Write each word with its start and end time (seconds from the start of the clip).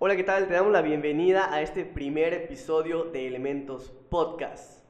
Hola, 0.00 0.16
¿qué 0.16 0.24
tal? 0.24 0.48
Te 0.48 0.54
damos 0.54 0.72
la 0.72 0.82
bienvenida 0.82 1.54
a 1.54 1.62
este 1.62 1.84
primer 1.84 2.34
episodio 2.34 3.04
de 3.04 3.28
Elementos 3.28 3.92
Podcast. 4.10 4.84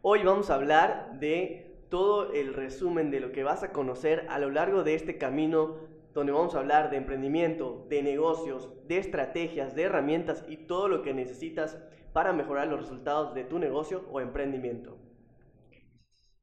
Hoy 0.00 0.22
vamos 0.22 0.48
a 0.48 0.54
hablar 0.54 1.18
de 1.18 1.76
todo 1.90 2.32
el 2.32 2.54
resumen 2.54 3.10
de 3.10 3.18
lo 3.18 3.32
que 3.32 3.42
vas 3.42 3.64
a 3.64 3.72
conocer 3.72 4.26
a 4.30 4.38
lo 4.38 4.50
largo 4.50 4.84
de 4.84 4.94
este 4.94 5.18
camino 5.18 5.78
donde 6.14 6.30
vamos 6.30 6.54
a 6.54 6.60
hablar 6.60 6.88
de 6.90 6.98
emprendimiento, 6.98 7.84
de 7.90 8.04
negocios, 8.04 8.70
de 8.86 8.98
estrategias, 8.98 9.74
de 9.74 9.82
herramientas 9.82 10.44
y 10.46 10.56
todo 10.56 10.86
lo 10.86 11.02
que 11.02 11.14
necesitas 11.14 11.76
para 12.12 12.32
mejorar 12.32 12.68
los 12.68 12.78
resultados 12.78 13.34
de 13.34 13.42
tu 13.42 13.58
negocio 13.58 14.04
o 14.12 14.20
emprendimiento. 14.20 14.96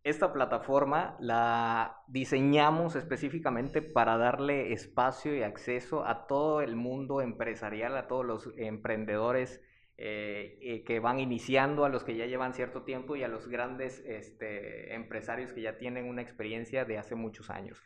Esta 0.03 0.33
plataforma 0.33 1.15
la 1.19 2.03
diseñamos 2.07 2.95
específicamente 2.95 3.83
para 3.83 4.17
darle 4.17 4.73
espacio 4.73 5.35
y 5.35 5.43
acceso 5.43 6.05
a 6.05 6.25
todo 6.25 6.61
el 6.61 6.75
mundo 6.75 7.21
empresarial, 7.21 7.95
a 7.95 8.07
todos 8.07 8.25
los 8.25 8.49
emprendedores 8.57 9.61
eh, 9.97 10.57
eh, 10.59 10.83
que 10.85 10.99
van 10.99 11.19
iniciando, 11.19 11.85
a 11.85 11.89
los 11.89 12.03
que 12.03 12.15
ya 12.15 12.25
llevan 12.25 12.55
cierto 12.55 12.81
tiempo 12.81 13.15
y 13.15 13.21
a 13.21 13.27
los 13.27 13.47
grandes 13.47 14.03
este, 14.07 14.95
empresarios 14.95 15.53
que 15.53 15.61
ya 15.61 15.77
tienen 15.77 16.09
una 16.09 16.23
experiencia 16.23 16.83
de 16.83 16.97
hace 16.97 17.13
muchos 17.13 17.51
años. 17.51 17.79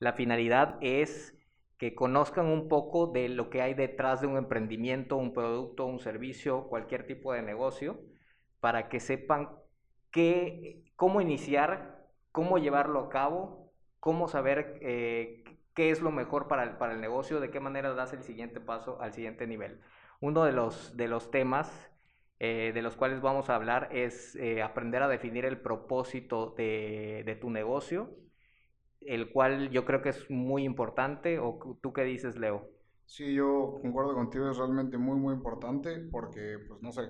La 0.00 0.14
finalidad 0.14 0.76
es 0.80 1.38
que 1.78 1.94
conozcan 1.94 2.46
un 2.46 2.68
poco 2.68 3.06
de 3.06 3.28
lo 3.28 3.48
que 3.48 3.62
hay 3.62 3.74
detrás 3.74 4.20
de 4.20 4.26
un 4.26 4.36
emprendimiento, 4.36 5.16
un 5.16 5.32
producto, 5.32 5.86
un 5.86 6.00
servicio, 6.00 6.66
cualquier 6.66 7.06
tipo 7.06 7.32
de 7.32 7.42
negocio, 7.42 8.00
para 8.58 8.88
que 8.88 8.98
sepan 8.98 9.59
qué, 10.10 10.84
cómo 10.96 11.20
iniciar, 11.20 12.06
cómo 12.32 12.58
llevarlo 12.58 13.00
a 13.00 13.08
cabo, 13.08 13.72
cómo 13.98 14.28
saber 14.28 14.78
eh, 14.82 15.44
qué 15.74 15.90
es 15.90 16.00
lo 16.00 16.10
mejor 16.10 16.48
para 16.48 16.64
el, 16.64 16.76
para 16.76 16.94
el 16.94 17.00
negocio, 17.00 17.40
de 17.40 17.50
qué 17.50 17.60
manera 17.60 17.94
das 17.94 18.12
el 18.12 18.22
siguiente 18.22 18.60
paso 18.60 19.00
al 19.00 19.12
siguiente 19.12 19.46
nivel. 19.46 19.80
Uno 20.20 20.44
de 20.44 20.52
los, 20.52 20.96
de 20.96 21.08
los 21.08 21.30
temas 21.30 21.90
eh, 22.42 22.72
de 22.72 22.80
los 22.80 22.96
cuales 22.96 23.20
vamos 23.20 23.50
a 23.50 23.54
hablar 23.54 23.90
es 23.92 24.34
eh, 24.36 24.62
aprender 24.62 25.02
a 25.02 25.08
definir 25.08 25.44
el 25.44 25.60
propósito 25.60 26.54
de, 26.56 27.22
de, 27.26 27.36
tu 27.36 27.50
negocio, 27.50 28.16
el 29.02 29.30
cual 29.30 29.68
yo 29.68 29.84
creo 29.84 30.00
que 30.00 30.08
es 30.08 30.30
muy 30.30 30.64
importante. 30.64 31.38
¿O 31.38 31.78
tú 31.82 31.92
qué 31.92 32.02
dices, 32.02 32.38
Leo? 32.38 32.66
Sí, 33.04 33.34
yo 33.34 33.78
concuerdo 33.82 34.14
contigo, 34.14 34.50
es 34.50 34.56
realmente 34.56 34.96
muy, 34.96 35.18
muy 35.18 35.34
importante 35.34 35.98
porque, 36.10 36.56
pues 36.66 36.80
no 36.80 36.92
sé, 36.92 37.02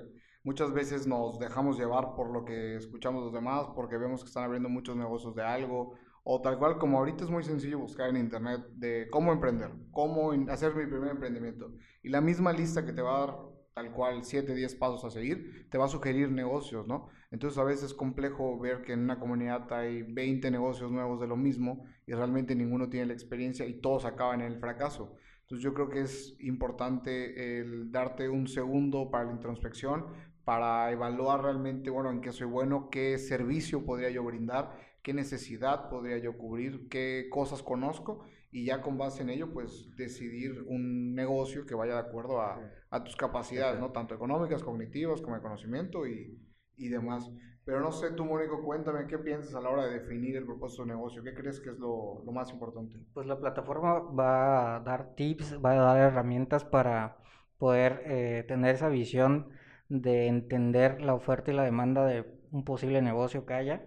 Muchas 0.42 0.72
veces 0.72 1.06
nos 1.06 1.38
dejamos 1.38 1.78
llevar 1.78 2.14
por 2.14 2.30
lo 2.30 2.44
que 2.44 2.76
escuchamos 2.76 3.24
los 3.24 3.32
demás, 3.32 3.66
porque 3.74 3.98
vemos 3.98 4.22
que 4.22 4.28
están 4.28 4.44
abriendo 4.44 4.68
muchos 4.68 4.96
negocios 4.96 5.34
de 5.34 5.42
algo, 5.42 5.94
o 6.24 6.40
tal 6.40 6.58
cual 6.58 6.78
como 6.78 6.98
ahorita 6.98 7.24
es 7.24 7.30
muy 7.30 7.42
sencillo 7.42 7.78
buscar 7.78 8.10
en 8.10 8.16
internet 8.16 8.60
de 8.74 9.08
cómo 9.10 9.32
emprender, 9.32 9.70
cómo 9.90 10.32
hacer 10.48 10.74
mi 10.74 10.86
primer 10.86 11.10
emprendimiento. 11.10 11.72
Y 12.02 12.08
la 12.08 12.20
misma 12.20 12.52
lista 12.52 12.84
que 12.84 12.92
te 12.92 13.02
va 13.02 13.16
a 13.16 13.26
dar 13.26 13.36
tal 13.74 13.92
cual 13.92 14.24
7, 14.24 14.54
10 14.54 14.74
pasos 14.76 15.04
a 15.04 15.10
seguir, 15.10 15.68
te 15.70 15.78
va 15.78 15.84
a 15.84 15.88
sugerir 15.88 16.30
negocios, 16.30 16.86
¿no? 16.86 17.08
Entonces 17.30 17.58
a 17.58 17.64
veces 17.64 17.84
es 17.84 17.94
complejo 17.94 18.58
ver 18.58 18.82
que 18.82 18.92
en 18.92 19.00
una 19.00 19.18
comunidad 19.20 19.72
hay 19.72 20.02
20 20.02 20.50
negocios 20.50 20.90
nuevos 20.90 21.20
de 21.20 21.26
lo 21.26 21.36
mismo 21.36 21.84
y 22.06 22.12
realmente 22.12 22.54
ninguno 22.54 22.88
tiene 22.88 23.06
la 23.06 23.12
experiencia 23.12 23.66
y 23.66 23.80
todos 23.80 24.04
acaban 24.04 24.40
en 24.40 24.52
el 24.52 24.58
fracaso. 24.58 25.16
Entonces 25.42 25.64
yo 25.64 25.74
creo 25.74 25.88
que 25.88 26.02
es 26.02 26.36
importante 26.40 27.58
el 27.60 27.90
darte 27.90 28.28
un 28.28 28.46
segundo 28.46 29.10
para 29.10 29.24
la 29.24 29.32
introspección, 29.32 30.06
para 30.50 30.90
evaluar 30.90 31.44
realmente, 31.44 31.90
bueno, 31.90 32.10
en 32.10 32.20
qué 32.20 32.32
soy 32.32 32.48
bueno, 32.48 32.88
qué 32.90 33.18
servicio 33.18 33.84
podría 33.84 34.10
yo 34.10 34.24
brindar, 34.24 34.72
qué 35.00 35.14
necesidad 35.14 35.88
podría 35.88 36.18
yo 36.18 36.36
cubrir, 36.36 36.88
qué 36.88 37.28
cosas 37.30 37.62
conozco 37.62 38.24
y 38.50 38.64
ya 38.64 38.82
con 38.82 38.98
base 38.98 39.22
en 39.22 39.30
ello, 39.30 39.52
pues 39.52 39.94
decidir 39.96 40.64
un 40.66 41.14
negocio 41.14 41.66
que 41.66 41.76
vaya 41.76 41.92
de 41.94 42.00
acuerdo 42.00 42.40
a, 42.40 42.60
a 42.90 43.04
tus 43.04 43.14
capacidades, 43.14 43.78
¿no? 43.78 43.92
Tanto 43.92 44.16
económicas, 44.16 44.64
cognitivas, 44.64 45.20
como 45.20 45.36
de 45.36 45.42
conocimiento 45.42 46.04
y, 46.04 46.36
y 46.76 46.88
demás. 46.88 47.30
Pero 47.64 47.78
no 47.78 47.92
sé, 47.92 48.10
tú, 48.10 48.24
Mónico, 48.24 48.64
cuéntame 48.64 49.06
qué 49.06 49.18
piensas 49.18 49.54
a 49.54 49.60
la 49.60 49.70
hora 49.70 49.86
de 49.86 50.00
definir 50.00 50.34
el 50.36 50.46
propósito 50.46 50.82
de 50.82 50.88
negocio. 50.88 51.22
¿Qué 51.22 51.32
crees 51.32 51.60
que 51.60 51.70
es 51.70 51.78
lo, 51.78 52.24
lo, 52.26 52.32
más 52.32 52.50
importante? 52.50 52.96
Pues 53.14 53.28
la 53.28 53.38
plataforma 53.38 54.00
va 54.00 54.74
a 54.74 54.80
dar 54.80 55.14
tips, 55.14 55.64
va 55.64 55.70
a 55.70 55.94
dar 55.94 55.98
herramientas 55.98 56.64
para 56.64 57.18
poder 57.56 58.02
eh, 58.06 58.44
tener 58.48 58.74
esa 58.74 58.88
visión 58.88 59.59
de 59.90 60.28
entender 60.28 61.02
la 61.02 61.14
oferta 61.14 61.50
y 61.50 61.54
la 61.54 61.64
demanda 61.64 62.06
de 62.06 62.24
un 62.52 62.64
posible 62.64 63.02
negocio 63.02 63.44
que 63.44 63.54
haya 63.54 63.84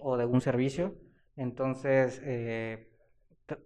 o 0.00 0.16
de 0.16 0.24
un 0.24 0.40
servicio. 0.40 0.96
Entonces, 1.36 2.20
eh, 2.24 2.88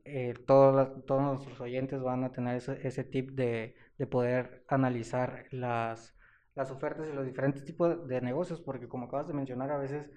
eh, 0.04 0.34
todos, 0.46 1.04
todos 1.06 1.22
nuestros 1.22 1.60
oyentes 1.60 2.02
van 2.02 2.24
a 2.24 2.32
tener 2.32 2.56
ese, 2.56 2.86
ese 2.86 3.04
tip 3.04 3.30
de, 3.30 3.76
de, 3.96 4.06
poder 4.06 4.64
analizar 4.68 5.44
las, 5.52 6.16
las 6.54 6.70
ofertas 6.70 7.06
y 7.08 7.14
los 7.14 7.24
diferentes 7.24 7.64
tipos 7.64 8.06
de 8.08 8.20
negocios, 8.20 8.60
porque 8.60 8.88
como 8.88 9.06
acabas 9.06 9.28
de 9.28 9.34
mencionar, 9.34 9.70
a 9.70 9.78
veces 9.78 10.10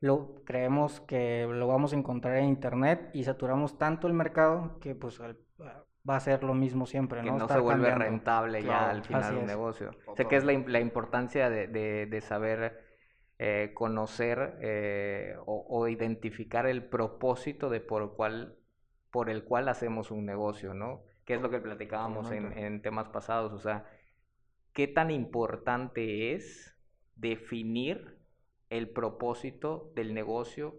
lo 0.00 0.44
creemos 0.44 1.00
que 1.00 1.46
lo 1.50 1.66
vamos 1.66 1.92
a 1.92 1.96
encontrar 1.96 2.36
en 2.36 2.44
internet 2.44 3.10
y 3.12 3.24
saturamos 3.24 3.76
tanto 3.76 4.06
el 4.06 4.12
mercado 4.12 4.78
que 4.78 4.94
pues 4.94 5.20
va 6.08 6.16
a 6.16 6.20
ser 6.20 6.42
lo 6.42 6.54
mismo 6.54 6.86
siempre, 6.86 7.22
¿no? 7.22 7.32
Que 7.32 7.38
no 7.38 7.48
se 7.48 7.58
vuelve 7.58 7.94
rentable 7.94 8.62
ya 8.62 8.90
al 8.90 9.02
final 9.02 9.36
un 9.36 9.46
negocio. 9.46 9.90
Sé 10.16 10.26
que 10.26 10.36
es 10.36 10.44
la, 10.44 10.52
la 10.66 10.80
importancia 10.80 11.50
de, 11.50 11.66
de, 11.66 12.06
de 12.06 12.20
saber 12.20 12.84
eh, 13.38 13.72
conocer 13.74 14.58
eh, 14.60 15.36
o, 15.46 15.66
o, 15.68 15.88
identificar 15.88 16.66
el 16.66 16.84
propósito 16.84 17.70
de 17.70 17.80
por, 17.80 18.16
cual, 18.16 18.56
por 19.10 19.30
el 19.30 19.44
cual 19.44 19.68
hacemos 19.68 20.10
un 20.10 20.24
negocio, 20.24 20.74
¿no? 20.74 21.02
Que 21.24 21.34
es 21.34 21.42
lo 21.42 21.50
que 21.50 21.60
platicábamos 21.60 22.32
en, 22.32 22.56
en 22.56 22.80
temas 22.80 23.08
pasados, 23.10 23.52
o 23.52 23.58
sea, 23.58 23.84
qué 24.72 24.88
tan 24.88 25.10
importante 25.10 26.34
es 26.34 26.76
definir 27.16 28.18
el 28.70 28.88
propósito 28.88 29.92
del 29.94 30.14
negocio 30.14 30.74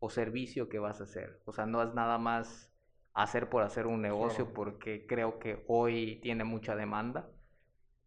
o 0.00 0.10
servicio 0.10 0.68
que 0.68 0.78
vas 0.78 1.00
a 1.00 1.04
hacer. 1.04 1.40
O 1.44 1.52
sea, 1.52 1.64
no 1.64 1.82
es 1.82 1.94
nada 1.94 2.18
más 2.18 2.73
hacer 3.14 3.48
por 3.48 3.62
hacer 3.62 3.86
un 3.86 4.02
negocio 4.02 4.52
porque 4.52 5.06
creo 5.06 5.38
que 5.38 5.64
hoy 5.68 6.20
tiene 6.20 6.44
mucha 6.44 6.76
demanda 6.76 7.28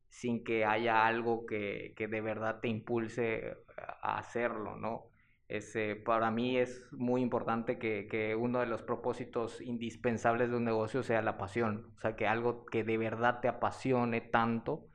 sin 0.09 0.44
que 0.44 0.66
haya 0.66 1.06
algo 1.06 1.45
que, 1.45 1.94
que 1.95 2.07
de 2.07 2.22
verdad 2.22 2.59
te 2.62 2.68
impulse 2.68 3.57
a 4.01 4.18
hacerlo, 4.18 4.75
¿no? 4.75 5.06
Ese, 5.47 5.95
para 5.95 6.29
mí 6.29 6.57
es 6.57 6.84
muy 6.91 7.22
importante 7.22 7.79
que, 7.79 8.07
que, 8.07 8.35
uno 8.35 8.59
de 8.59 8.66
los 8.66 8.81
propósitos 8.81 9.62
indispensables 9.62 10.50
de 10.50 10.57
un 10.57 10.66
negocio 10.66 11.03
sea 11.03 11.22
la 11.22 11.38
pasión, 11.38 11.94
o 11.95 12.00
sea, 12.00 12.18
que 12.18 12.28
algo 12.28 12.66
que 12.66 12.84
de 12.84 12.97
verdad 12.97 13.39
te 13.39 13.47
apasione 13.47 14.19
tanto, 14.19 14.88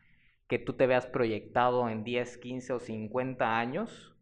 que 0.48 0.58
tú 0.58 0.74
te 0.74 0.86
veas 0.86 1.06
proyectado 1.06 1.88
en 1.88 2.04
10, 2.04 2.36
15 2.36 2.74
o 2.74 2.80
50 2.80 3.58
años 3.58 4.14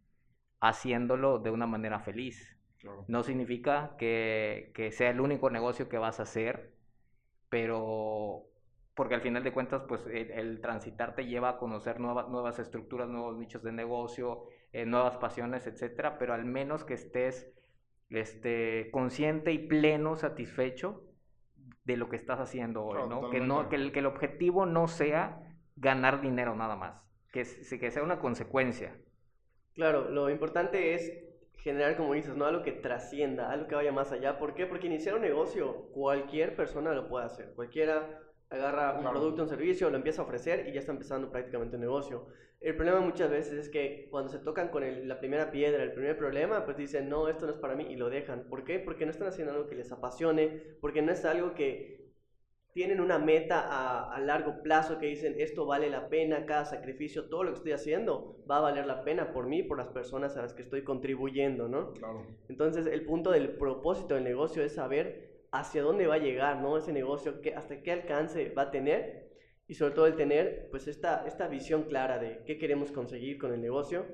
haciéndolo 0.61 1.39
de 1.41 1.51
una 1.51 1.67
manera 1.67 1.99
feliz. 2.01 2.60
No 3.09 3.23
significa 3.23 3.95
que, 3.99 4.73
que, 4.75 4.91
sea 4.91 5.11
el 5.11 5.21
único 5.21 5.51
negocio 5.51 5.89
que 5.89 5.99
vas 5.99 6.19
a 6.19 6.23
hacer, 6.23 6.73
pero 7.49 8.47
porque 8.95 9.15
al 9.15 9.21
final 9.21 9.45
de 9.45 9.53
cuentas, 9.53 9.83
pues 9.89 10.07
el, 10.07 10.31
el 10.31 10.61
transitar 10.61 11.15
te 11.15 11.27
lleva 11.27 11.51
a 11.51 11.59
conocer 11.59 12.01
nuevas, 12.01 12.29
nuevas 12.29 12.59
estructuras, 12.59 13.09
nuevos 13.09 13.37
nichos 13.37 13.63
de 13.63 13.73
negocio, 13.73 14.45
eh, 14.73 14.87
nuevas 14.87 15.17
pasiones, 15.17 15.67
etcétera, 15.67 16.19
pero 16.19 16.35
al 16.35 16.45
menos 16.45 16.85
que 16.85 16.95
estés 16.95 17.53
este, 18.11 18.91
consciente 18.91 19.53
y 19.53 19.59
pleno, 19.59 20.17
satisfecho 20.17 21.05
de 21.85 21.97
lo 21.97 22.09
que 22.09 22.17
estás 22.17 22.41
haciendo 22.41 22.85
hoy, 22.85 23.09
¿no? 23.09 23.31
Que, 23.31 23.41
no 23.41 23.69
que, 23.69 23.77
el, 23.77 23.93
que 23.93 24.01
el 24.01 24.07
objetivo 24.07 24.67
no 24.67 24.87
sea 24.89 25.41
ganar 25.77 26.21
dinero 26.21 26.55
nada 26.55 26.77
más, 26.77 27.03
que, 27.33 27.43
que 27.79 27.91
sea 27.91 28.03
una 28.03 28.19
consecuencia. 28.19 28.97
Claro, 29.75 30.11
lo 30.11 30.31
importante 30.31 30.95
es 30.95 31.30
generar, 31.63 31.97
como 31.97 32.15
dices, 32.15 32.37
¿no? 32.37 32.47
Algo 32.47 32.63
que 32.63 32.73
trascienda, 32.73 33.51
algo 33.51 33.67
que 33.67 33.75
vaya 33.75 33.93
más 33.93 34.13
allá. 34.13 34.39
¿Por 34.39 34.55
qué? 34.55 34.67
Porque 34.67 34.87
iniciar 34.87 35.15
un 35.15 35.23
negocio, 35.23 35.89
cualquier 35.93 36.57
persona 36.57 36.93
lo 36.95 37.09
puede 37.09 37.27
hacer. 37.27 37.53
Cualquiera 37.55 38.21
agarra 38.49 38.95
un 38.95 39.03
claro. 39.03 39.19
producto, 39.19 39.43
un 39.43 39.49
servicio, 39.49 39.91
lo 39.91 39.97
empieza 39.97 40.23
a 40.23 40.25
ofrecer 40.25 40.67
y 40.67 40.73
ya 40.73 40.81
está 40.81 40.93
empezando 40.93 41.31
prácticamente 41.31 41.77
un 41.77 41.83
negocio. 41.83 42.27
El 42.61 42.77
problema 42.77 43.01
muchas 43.01 43.31
veces 43.31 43.55
es 43.55 43.69
que 43.71 44.09
cuando 44.11 44.31
se 44.31 44.39
tocan 44.39 44.69
con 44.69 44.83
el, 44.83 45.09
la 45.09 45.19
primera 45.19 45.51
piedra, 45.51 45.83
el 45.83 45.93
primer 45.93 46.19
problema, 46.19 46.65
pues 46.65 46.77
dicen, 46.77 47.09
no, 47.09 47.29
esto 47.29 47.47
no 47.47 47.53
es 47.53 47.59
para 47.59 47.75
mí 47.75 47.87
y 47.89 47.97
lo 47.97 48.11
dejan. 48.11 48.49
¿Por 48.49 48.65
qué? 48.65 48.79
Porque 48.79 49.07
no 49.07 49.13
están 49.13 49.29
haciendo 49.29 49.53
algo 49.55 49.67
que 49.67 49.77
les 49.77 49.91
apasione, 49.93 50.77
porque 50.81 51.01
no 51.01 51.13
es 51.13 51.25
algo 51.25 51.55
que 51.55 52.00
tienen 52.73 53.01
una 53.01 53.19
meta 53.19 53.61
a, 53.61 54.15
a, 54.15 54.21
largo 54.21 54.63
plazo 54.63 54.99
que 54.99 55.07
dicen 55.07 55.35
esto 55.39 55.67
vale 55.67 55.91
la 55.91 56.09
pena, 56.09 56.47
cada 56.47 56.65
sacrificio, 56.65 57.29
todo 57.29 57.43
lo 57.43 57.51
que 57.51 57.57
estoy 57.59 57.73
haciendo 57.73 58.37
va 58.49 58.59
a 58.59 58.61
valer 58.61 58.87
la 58.87 59.03
pena 59.03 59.33
por 59.33 59.47
mí, 59.47 59.63
por 59.63 59.79
las 59.79 59.89
personas 59.89 60.37
a 60.37 60.43
las 60.43 60.55
que 60.55 60.63
estoy 60.63 60.83
contribuyendo, 60.85 61.69
¿no? 61.69 61.93
Claro. 61.95 62.27
Entonces 62.49 62.87
el 62.87 63.05
punto 63.05 63.33
del 63.33 63.51
propósito 63.57 64.15
del 64.15 64.25
negocio 64.25 64.63
es 64.63 64.75
saber 64.75 65.31
hacia 65.53 65.83
dónde 65.83 66.07
va 66.07 66.15
a 66.15 66.19
llegar, 66.19 66.61
¿no? 66.61 66.77
Ese 66.77 66.93
negocio, 66.93 67.41
que, 67.41 67.55
hasta 67.55 67.83
qué 67.83 67.93
alcance 67.93 68.51
va 68.51 68.63
a 68.63 68.71
tener 68.71 69.31
y 69.67 69.75
sobre 69.75 69.95
todo 69.95 70.07
el 70.07 70.17
tener 70.17 70.69
pues 70.71 70.89
esta, 70.89 71.27
esta 71.27 71.49
visión 71.49 71.85
clara 71.85 72.19
de 72.19 72.43
qué 72.45 72.59
queremos 72.59 72.93
conseguir 72.93 73.39
con 73.39 73.53
el 73.53 73.61
negocio 73.61 74.05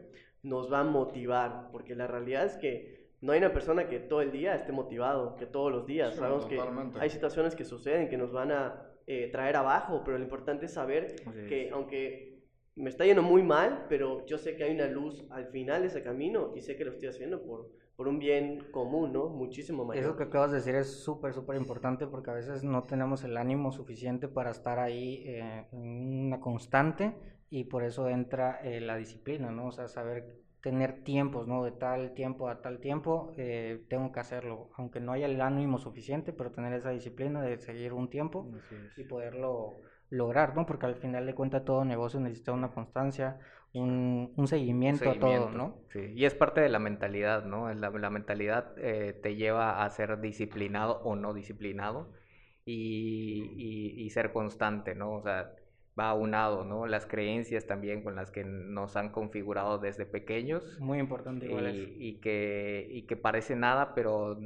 nos 0.43 0.73
va 0.73 0.81
a 0.81 0.85
motivar, 0.85 1.71
porque 1.73 1.95
la 1.95 2.07
realidad 2.07 2.45
es 2.45 2.57
que 2.57 3.06
no 3.21 3.33
hay 3.33 3.39
una 3.39 3.53
persona 3.53 3.89
que 3.89 3.99
todo 3.99 4.21
el 4.21 4.31
día 4.31 4.55
esté 4.55 4.73
motivado, 4.73 5.37
que 5.37 5.47
todos 5.47 5.73
los 5.73 5.87
días. 5.87 6.15
Sí, 6.15 6.21
Sabemos 6.21 6.49
totalmente. 6.49 6.99
que 6.99 7.05
hay 7.05 7.11
situaciones 7.11 7.55
que 7.55 7.65
suceden 7.65 8.09
que 8.09 8.17
nos 8.17 8.33
van 8.33 8.53
a 8.53 8.83
eh, 9.07 9.31
traer 9.31 9.57
abajo, 9.57 10.03
pero 10.05 10.19
lo 10.19 10.25
importante 10.25 10.67
es 10.67 10.73
saber 10.73 11.17
que 11.49 11.71
aunque 11.73 12.37
me 12.77 12.91
está 12.91 13.07
yendo 13.07 13.23
muy 13.23 13.43
mal, 13.43 13.87
pero 13.89 14.25
yo 14.27 14.37
sé 14.37 14.55
que 14.57 14.65
hay 14.65 14.75
una 14.75 14.87
luz 14.87 15.25
al 15.31 15.47
final 15.47 15.81
de 15.81 15.89
ese 15.89 16.03
camino 16.03 16.53
y 16.55 16.61
sé 16.61 16.77
que 16.77 16.85
lo 16.85 16.91
estoy 16.91 17.09
haciendo 17.09 17.43
por, 17.43 17.71
por 17.97 18.07
un 18.07 18.19
bien 18.19 18.67
común, 18.71 19.13
¿no? 19.13 19.29
Muchísimo 19.29 19.85
mayor. 19.85 20.05
Eso 20.05 20.17
que 20.17 20.25
acabas 20.25 20.51
de 20.51 20.59
decir 20.59 20.75
es 20.75 21.03
súper, 21.03 21.33
súper 21.33 21.57
importante 21.57 22.07
porque 22.07 22.31
a 22.31 22.35
veces 22.35 22.63
no 22.63 22.85
tenemos 22.85 23.25
el 23.25 23.39
ánimo 23.39 23.73
suficiente 23.73 24.29
para 24.29 24.51
estar 24.51 24.79
ahí 24.79 25.23
eh, 25.25 25.67
en 25.73 26.27
una 26.27 26.41
constante 26.41 27.15
y 27.49 27.65
por 27.65 27.83
eso 27.83 28.09
entra 28.09 28.61
eh, 28.63 28.81
la 28.81 28.97
disciplina, 28.97 29.51
¿no? 29.51 29.69
O 29.69 29.73
sea, 29.73 29.89
saber 29.89 30.37
tener 30.67 31.05
tiempos, 31.05 31.47
¿no? 31.47 31.63
De 31.63 31.71
tal 31.71 32.13
tiempo 32.13 32.49
a 32.49 32.61
tal 32.61 32.81
tiempo, 32.81 33.33
eh, 33.37 33.85
tengo 33.89 34.11
que 34.11 34.19
hacerlo, 34.19 34.69
aunque 34.77 34.99
no 34.99 35.13
haya 35.13 35.27
el 35.27 35.41
ánimo 35.41 35.79
suficiente, 35.79 36.33
pero 36.33 36.51
tener 36.51 36.73
esa 36.73 36.91
disciplina 36.91 37.41
de 37.41 37.57
seguir 37.59 37.93
un 37.93 38.11
tiempo 38.11 38.51
y 38.97 39.05
poderlo 39.05 39.77
lograr, 40.11 40.57
¿no? 40.57 40.67
Porque 40.67 40.87
al 40.87 40.97
final 40.97 41.25
de 41.25 41.37
cuentas 41.37 41.65
todo 41.65 41.85
negocio 41.85 42.19
necesita 42.19 42.51
una 42.51 42.73
constancia, 42.73 43.39
un, 43.75 44.33
un, 44.37 44.49
seguimiento, 44.49 45.09
a 45.09 45.15
todo, 45.15 45.51
¿no? 45.51 45.77
Sí, 45.93 46.01
y 46.17 46.25
es 46.25 46.35
parte 46.35 46.61
de 46.61 46.69
la 46.69 46.81
mentalidad, 46.81 47.45
¿no? 47.45 47.73
La, 47.73 47.91
la 47.91 48.11
mentalidad 48.11 48.75
eh, 48.79 49.13
te 49.23 49.37
lleva 49.37 49.85
a 49.85 49.91
ser 49.91 50.21
disciplinado 50.21 51.01
o 51.05 51.15
no 51.15 51.33
disciplinado 51.33 52.13
y, 52.65 53.53
y, 53.57 54.05
y, 54.05 54.11
ser 54.11 54.33
constante, 54.33 54.97
¿no? 54.97 55.13
O 55.13 55.23
sea, 55.23 55.53
va 55.99 56.11
aunado, 56.11 56.65
¿no? 56.65 56.87
Las 56.87 57.07
creencias 57.07 57.67
también 57.67 58.03
con 58.03 58.17
las 58.17 58.31
que 58.31 58.45
nos 58.45 58.97
han 58.97 59.11
configurado 59.11 59.79
desde 59.79 60.07
pequeños. 60.07 60.79
Muy 60.81 60.99
importante 60.99 61.47
igual 61.47 61.75
y, 61.75 61.97
y 61.99 62.21
que, 62.21 62.87
y 62.91 63.03
que 63.03 63.17
parece 63.17 63.57
nada, 63.57 63.95
pero 63.95 64.39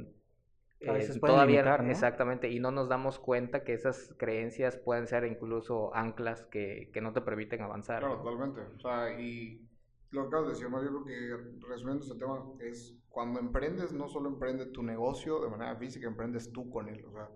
a 0.87 0.93
veces 0.93 1.19
todavía 1.19 1.75
exactamente 1.87 2.49
y 2.49 2.59
no 2.59 2.71
nos 2.71 2.89
damos 2.89 3.19
cuenta 3.19 3.63
que 3.63 3.73
esas 3.73 4.15
creencias 4.17 4.77
pueden 4.77 5.07
ser 5.07 5.25
incluso 5.25 5.93
anclas 5.95 6.43
que, 6.45 6.89
que 6.93 7.01
no 7.01 7.13
te 7.13 7.21
permiten 7.21 7.61
avanzar. 7.61 7.99
Claro, 7.99 8.17
totalmente. 8.17 8.61
O 8.61 8.79
sea, 8.79 9.19
y 9.19 9.61
lo 10.09 10.23
que 10.23 10.27
acabas 10.27 10.47
de 10.47 10.53
decir, 10.53 10.67
yo 10.69 11.03
creo 11.03 11.05
que 11.05 11.67
resumiendo 11.67 12.03
este 12.03 12.17
tema 12.17 12.43
es 12.59 12.97
cuando 13.09 13.39
emprendes 13.39 13.93
no 13.93 14.07
solo 14.07 14.29
emprende 14.29 14.65
tu 14.67 14.83
negocio 14.83 15.39
de 15.41 15.49
manera 15.49 15.75
física, 15.75 16.07
emprendes 16.07 16.51
tú 16.51 16.69
con 16.69 16.87
él. 16.87 17.05
O 17.05 17.11
sea, 17.11 17.29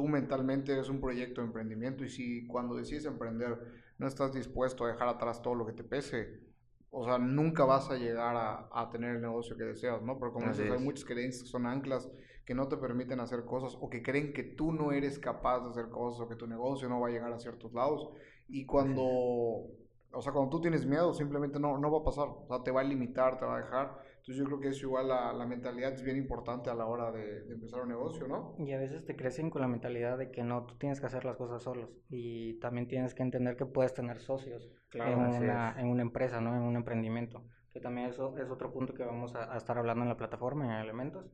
tú 0.00 0.08
mentalmente 0.08 0.72
eres 0.72 0.88
un 0.88 0.98
proyecto 0.98 1.42
de 1.42 1.48
emprendimiento 1.48 2.04
y 2.04 2.08
si 2.08 2.46
cuando 2.46 2.74
decides 2.74 3.04
emprender 3.04 3.58
no 3.98 4.06
estás 4.06 4.32
dispuesto 4.32 4.86
a 4.86 4.88
dejar 4.88 5.08
atrás 5.08 5.42
todo 5.42 5.54
lo 5.54 5.66
que 5.66 5.74
te 5.74 5.84
pese, 5.84 6.40
o 6.88 7.04
sea, 7.04 7.18
nunca 7.18 7.66
vas 7.66 7.90
a 7.90 7.96
llegar 7.96 8.34
a, 8.34 8.70
a 8.72 8.88
tener 8.88 9.16
el 9.16 9.20
negocio 9.20 9.58
que 9.58 9.64
deseas, 9.64 10.00
¿no? 10.00 10.18
Pero 10.18 10.32
como 10.32 10.48
dices, 10.48 10.70
hay 10.70 10.78
muchas 10.78 11.04
creencias 11.04 11.42
que 11.42 11.50
son 11.50 11.66
anclas 11.66 12.10
que 12.46 12.54
no 12.54 12.66
te 12.66 12.78
permiten 12.78 13.20
hacer 13.20 13.44
cosas 13.44 13.76
o 13.78 13.90
que 13.90 14.02
creen 14.02 14.32
que 14.32 14.42
tú 14.42 14.72
no 14.72 14.90
eres 14.90 15.18
capaz 15.18 15.60
de 15.60 15.68
hacer 15.68 15.90
cosas 15.90 16.22
o 16.22 16.28
que 16.28 16.34
tu 16.34 16.46
negocio 16.46 16.88
no 16.88 16.98
va 16.98 17.08
a 17.08 17.10
llegar 17.10 17.30
a 17.34 17.38
ciertos 17.38 17.74
lados. 17.74 18.08
Y 18.48 18.64
cuando, 18.64 19.02
o 19.04 20.22
sea, 20.22 20.32
cuando 20.32 20.48
tú 20.48 20.62
tienes 20.62 20.86
miedo, 20.86 21.12
simplemente 21.12 21.60
no, 21.60 21.76
no 21.76 21.92
va 21.92 21.98
a 21.98 22.04
pasar. 22.04 22.26
O 22.26 22.46
sea, 22.48 22.62
te 22.62 22.70
va 22.70 22.80
a 22.80 22.84
limitar, 22.84 23.38
te 23.38 23.44
va 23.44 23.56
a 23.58 23.60
dejar. 23.60 24.02
Entonces 24.20 24.36
yo 24.36 24.44
creo 24.44 24.60
que 24.60 24.68
es 24.68 24.82
igual 24.82 25.08
la, 25.08 25.32
la 25.32 25.46
mentalidad 25.46 25.92
es 25.92 26.02
bien 26.02 26.16
importante 26.16 26.70
a 26.70 26.74
la 26.74 26.86
hora 26.86 27.10
de, 27.10 27.42
de, 27.42 27.54
empezar 27.54 27.82
un 27.82 27.88
negocio, 27.88 28.28
¿no? 28.28 28.54
Y 28.58 28.72
a 28.72 28.78
veces 28.78 29.04
te 29.04 29.16
crecen 29.16 29.50
con 29.50 29.62
la 29.62 29.68
mentalidad 29.68 30.16
de 30.18 30.30
que 30.30 30.42
no, 30.42 30.64
tú 30.66 30.76
tienes 30.76 31.00
que 31.00 31.06
hacer 31.06 31.24
las 31.24 31.36
cosas 31.36 31.62
solos. 31.62 31.90
Y 32.08 32.58
también 32.60 32.86
tienes 32.86 33.14
que 33.14 33.22
entender 33.22 33.56
que 33.56 33.66
puedes 33.66 33.94
tener 33.94 34.20
socios 34.20 34.70
en, 34.92 35.18
una, 35.18 35.74
en 35.78 35.88
una 35.88 36.02
empresa, 36.02 36.40
¿no? 36.40 36.54
En 36.54 36.62
un 36.62 36.76
emprendimiento. 36.76 37.44
Que 37.72 37.80
también 37.80 38.08
eso 38.08 38.36
es 38.38 38.50
otro 38.50 38.72
punto 38.72 38.94
que 38.94 39.04
vamos 39.04 39.34
a, 39.34 39.52
a 39.52 39.56
estar 39.56 39.78
hablando 39.78 40.02
en 40.02 40.08
la 40.08 40.16
plataforma, 40.16 40.64
en 40.64 40.70
Elementos 40.84 41.30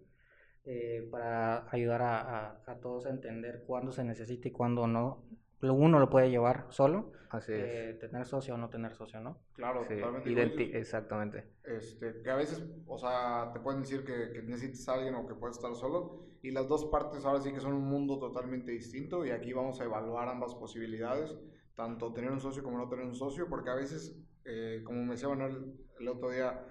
eh, 0.66 1.06
para 1.12 1.70
ayudar 1.70 2.02
a, 2.02 2.60
a, 2.66 2.80
todos 2.80 3.06
a 3.06 3.10
entender 3.10 3.62
cuándo 3.68 3.92
se 3.92 4.02
necesita 4.02 4.48
y 4.48 4.50
cuándo 4.50 4.88
no. 4.88 5.24
Uno 5.62 5.98
lo 5.98 6.10
puede 6.10 6.30
llevar 6.30 6.66
solo, 6.68 7.12
Así 7.30 7.52
eh, 7.52 7.90
es. 7.90 7.98
tener 7.98 8.24
socio 8.26 8.54
o 8.54 8.56
no 8.56 8.68
tener 8.68 8.94
socio, 8.94 9.20
¿no? 9.20 9.38
Claro, 9.54 9.84
sí. 9.88 9.94
totalmente. 9.94 10.30
Identi 10.30 10.62
exactamente. 10.74 11.44
Este, 11.64 12.22
que 12.22 12.30
a 12.30 12.36
veces, 12.36 12.62
o 12.86 12.98
sea, 12.98 13.50
te 13.52 13.60
pueden 13.60 13.80
decir 13.80 14.04
que, 14.04 14.32
que 14.32 14.42
necesitas 14.42 14.88
a 14.88 14.94
alguien 14.94 15.14
o 15.14 15.26
que 15.26 15.34
puedes 15.34 15.56
estar 15.56 15.74
solo, 15.74 16.26
y 16.42 16.50
las 16.50 16.68
dos 16.68 16.86
partes 16.86 17.24
ahora 17.24 17.40
sí 17.40 17.52
que 17.52 17.60
son 17.60 17.72
un 17.72 17.88
mundo 17.88 18.18
totalmente 18.18 18.70
distinto, 18.70 19.24
y 19.24 19.30
aquí 19.30 19.52
vamos 19.52 19.80
a 19.80 19.84
evaluar 19.84 20.28
ambas 20.28 20.54
posibilidades, 20.54 21.36
tanto 21.74 22.12
tener 22.12 22.30
un 22.30 22.40
socio 22.40 22.62
como 22.62 22.78
no 22.78 22.88
tener 22.88 23.04
un 23.04 23.14
socio, 23.14 23.48
porque 23.48 23.70
a 23.70 23.74
veces, 23.74 24.18
eh, 24.44 24.82
como 24.84 25.02
me 25.04 25.12
decía 25.12 25.28
Manuel 25.28 25.74
el 25.98 26.08
otro 26.08 26.30
día, 26.30 26.64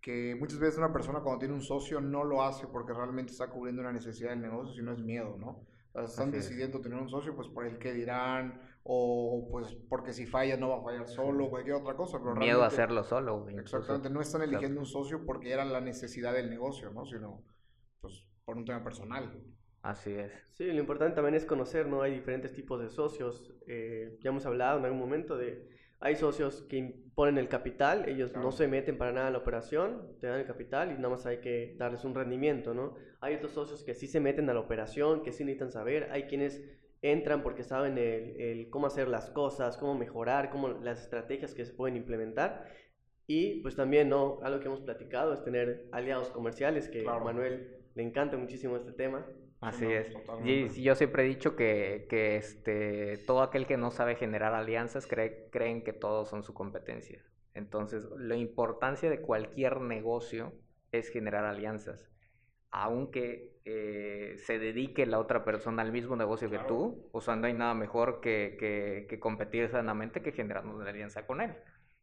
que 0.00 0.36
muchas 0.38 0.58
veces 0.58 0.78
una 0.78 0.92
persona 0.92 1.20
cuando 1.20 1.40
tiene 1.40 1.54
un 1.54 1.62
socio 1.62 2.00
no 2.00 2.24
lo 2.24 2.42
hace 2.42 2.66
porque 2.68 2.92
realmente 2.92 3.32
está 3.32 3.48
cubriendo 3.50 3.82
una 3.82 3.92
necesidad 3.92 4.30
del 4.30 4.40
negocio, 4.40 4.74
sino 4.74 4.92
es 4.92 5.00
miedo, 5.00 5.36
¿no? 5.38 5.66
Están 6.04 6.30
decidiendo 6.30 6.78
es. 6.78 6.82
tener 6.82 6.98
un 6.98 7.08
socio 7.08 7.34
pues 7.34 7.48
por 7.48 7.66
el 7.66 7.78
que 7.78 7.92
dirán 7.92 8.60
o 8.84 9.48
pues 9.50 9.74
porque 9.88 10.12
si 10.12 10.26
falla 10.26 10.56
no 10.56 10.70
va 10.70 10.78
a 10.78 10.82
fallar 10.82 11.08
solo 11.08 11.46
o 11.46 11.50
cualquier 11.50 11.76
otra 11.76 11.94
cosa. 11.94 12.18
Pero 12.18 12.36
miedo 12.36 12.62
a 12.62 12.66
hacerlo 12.66 13.04
solo. 13.04 13.46
Incluso. 13.48 13.76
Exactamente, 13.76 14.10
no 14.10 14.20
están 14.20 14.42
eligiendo 14.42 14.80
claro. 14.80 14.80
un 14.80 14.86
socio 14.86 15.24
porque 15.26 15.52
era 15.52 15.64
la 15.64 15.80
necesidad 15.80 16.32
del 16.32 16.50
negocio, 16.50 16.90
¿no? 16.90 17.04
Sino 17.04 17.42
pues 18.00 18.24
por 18.44 18.56
un 18.56 18.64
tema 18.64 18.82
personal. 18.82 19.42
Así 19.82 20.12
es. 20.12 20.32
Sí, 20.52 20.64
lo 20.64 20.80
importante 20.80 21.14
también 21.14 21.34
es 21.34 21.44
conocer, 21.44 21.86
¿no? 21.86 22.02
Hay 22.02 22.12
diferentes 22.12 22.52
tipos 22.52 22.80
de 22.80 22.88
socios. 22.88 23.52
Eh, 23.66 24.18
ya 24.20 24.30
hemos 24.30 24.44
hablado 24.44 24.78
en 24.78 24.84
algún 24.84 24.98
momento 24.98 25.36
de 25.36 25.68
hay 26.00 26.16
socios 26.16 26.62
que 26.68 26.94
ponen 27.14 27.38
el 27.38 27.48
capital, 27.48 28.08
ellos 28.08 28.30
claro. 28.30 28.46
no 28.46 28.52
se 28.52 28.68
meten 28.68 28.98
para 28.98 29.12
nada 29.12 29.26
en 29.26 29.32
la 29.32 29.40
operación, 29.40 30.16
te 30.20 30.28
dan 30.28 30.40
el 30.40 30.46
capital 30.46 30.92
y 30.92 30.94
nada 30.94 31.08
más 31.08 31.26
hay 31.26 31.38
que 31.38 31.74
darles 31.76 32.04
un 32.04 32.14
rendimiento, 32.14 32.74
¿no? 32.74 32.94
Hay 33.20 33.34
otros 33.34 33.52
socios 33.52 33.82
que 33.82 33.94
sí 33.94 34.06
se 34.06 34.20
meten 34.20 34.48
a 34.48 34.54
la 34.54 34.60
operación, 34.60 35.22
que 35.22 35.32
sí 35.32 35.44
necesitan 35.44 35.72
saber, 35.72 36.08
hay 36.12 36.24
quienes 36.24 36.62
entran 37.02 37.42
porque 37.42 37.64
saben 37.64 37.98
el, 37.98 38.40
el 38.40 38.70
cómo 38.70 38.86
hacer 38.86 39.08
las 39.08 39.30
cosas, 39.30 39.76
cómo 39.76 39.94
mejorar, 39.94 40.50
cómo 40.50 40.68
las 40.68 41.02
estrategias 41.02 41.54
que 41.54 41.64
se 41.64 41.72
pueden 41.72 41.96
implementar. 41.96 42.66
Y 43.26 43.60
pues 43.60 43.76
también, 43.76 44.08
¿no? 44.08 44.38
Algo 44.42 44.60
que 44.60 44.66
hemos 44.66 44.80
platicado 44.80 45.34
es 45.34 45.44
tener 45.44 45.86
aliados 45.92 46.30
comerciales, 46.30 46.88
que 46.88 47.02
claro. 47.02 47.20
a 47.20 47.24
Manuel 47.24 47.76
le 47.94 48.02
encanta 48.02 48.36
muchísimo 48.36 48.76
este 48.76 48.92
tema. 48.92 49.26
Así 49.60 49.84
no, 49.84 49.90
es. 49.90 50.76
Y 50.78 50.82
yo 50.82 50.94
siempre 50.94 51.24
he 51.24 51.28
dicho 51.28 51.56
que, 51.56 52.06
que, 52.08 52.36
este, 52.36 53.18
todo 53.26 53.42
aquel 53.42 53.66
que 53.66 53.76
no 53.76 53.90
sabe 53.90 54.14
generar 54.14 54.54
alianzas 54.54 55.06
cree, 55.06 55.48
creen 55.50 55.82
que 55.82 55.92
todos 55.92 56.28
son 56.28 56.44
su 56.44 56.54
competencia. 56.54 57.24
Entonces, 57.54 58.08
la 58.16 58.36
importancia 58.36 59.10
de 59.10 59.20
cualquier 59.20 59.80
negocio 59.80 60.52
es 60.92 61.08
generar 61.08 61.44
alianzas. 61.44 62.08
Aunque 62.70 63.58
eh, 63.64 64.34
se 64.36 64.58
dedique 64.58 65.06
la 65.06 65.18
otra 65.18 65.44
persona 65.44 65.82
al 65.82 65.90
mismo 65.90 66.14
negocio 66.14 66.48
claro. 66.48 66.62
que 66.62 66.68
tú, 66.68 67.08
o 67.12 67.20
sea, 67.20 67.34
no 67.34 67.46
hay 67.46 67.54
nada 67.54 67.74
mejor 67.74 68.20
que, 68.20 68.56
que, 68.60 69.06
que 69.08 69.18
competir 69.18 69.68
sanamente 69.70 70.22
que 70.22 70.32
generar 70.32 70.66
una 70.66 70.88
alianza 70.88 71.26
con 71.26 71.40
él. 71.40 71.56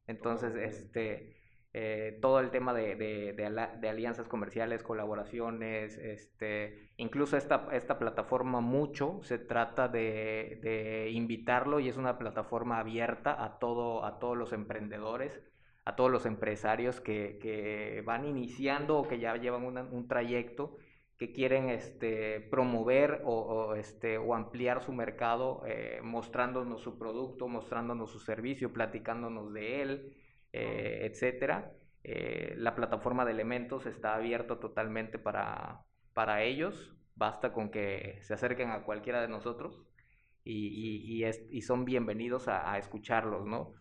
Entonces, 0.08 0.56
este 0.56 1.45
eh, 1.78 2.20
todo 2.22 2.40
el 2.40 2.52
tema 2.52 2.74
de, 2.74 3.36
alianzas 3.84 4.30
comerciales, 4.30 4.82
colaboraciones, 4.82 5.98
este, 5.98 6.90
incluso 6.96 7.36
esta, 7.36 7.68
esta 7.74 8.00
plataforma 8.00 8.62
mucho 8.62 9.20
se 9.24 9.40
trata 9.40 9.90
de, 9.90 11.10
invitarlo 11.12 11.82
y 11.82 11.90
es 11.90 11.98
una 11.98 12.18
plataforma 12.18 12.80
abierta 12.80 13.44
a, 13.44 13.60
todo, 13.60 14.06
a 14.06 14.20
todos 14.20 14.38
los 14.38 14.54
emprendedores, 14.54 15.42
a 15.84 15.98
todos 15.98 16.10
los 16.10 16.26
empresarios 16.26 17.02
que, 17.02 18.02
van 18.06 18.24
iniciando 18.24 18.98
o 18.98 19.06
que 19.10 19.20
ya 19.20 19.36
llevan 19.36 19.66
un 19.66 20.08
trayecto 20.08 20.78
que 21.18 21.34
quieren 21.34 21.70
este, 21.70 22.40
promover 22.40 23.22
o, 23.26 23.34
o, 23.34 23.76
este, 23.76 24.18
o 24.18 24.34
ampliar 24.34 24.82
su 24.82 24.94
mercado, 24.94 25.62
eh, 25.68 26.00
mostrándonos 26.02 26.82
su 26.82 26.98
producto, 26.98 27.50
mostrándonos 27.50 28.12
su 28.12 28.22
servicio, 28.22 28.72
platicándonos 28.72 29.52
de 29.52 29.82
él 29.82 30.16
eh, 30.56 31.06
etcétera. 31.06 31.74
Eh, 32.04 32.54
la 32.58 32.76
plataforma 32.76 33.26
de 33.26 33.32
elementos 33.32 33.86
está 33.86 34.16
abierta 34.16 34.60
totalmente 34.60 35.20
para, 35.20 35.82
para 36.14 36.44
ellos. 36.44 36.96
Basta 37.16 37.52
con 37.52 37.70
que 37.72 38.20
se 38.22 38.34
acerquen 38.34 38.72
a 38.72 38.84
cualquiera 38.84 39.22
de 39.22 39.28
nosotros 39.28 39.84
y, 40.46 41.02
y, 41.04 41.24
es, 41.26 41.42
y 41.50 41.62
son 41.62 41.84
bienvenidos 41.84 42.48
a, 42.48 42.78
escucharlos, 42.78 43.46
¿no? 43.46 43.74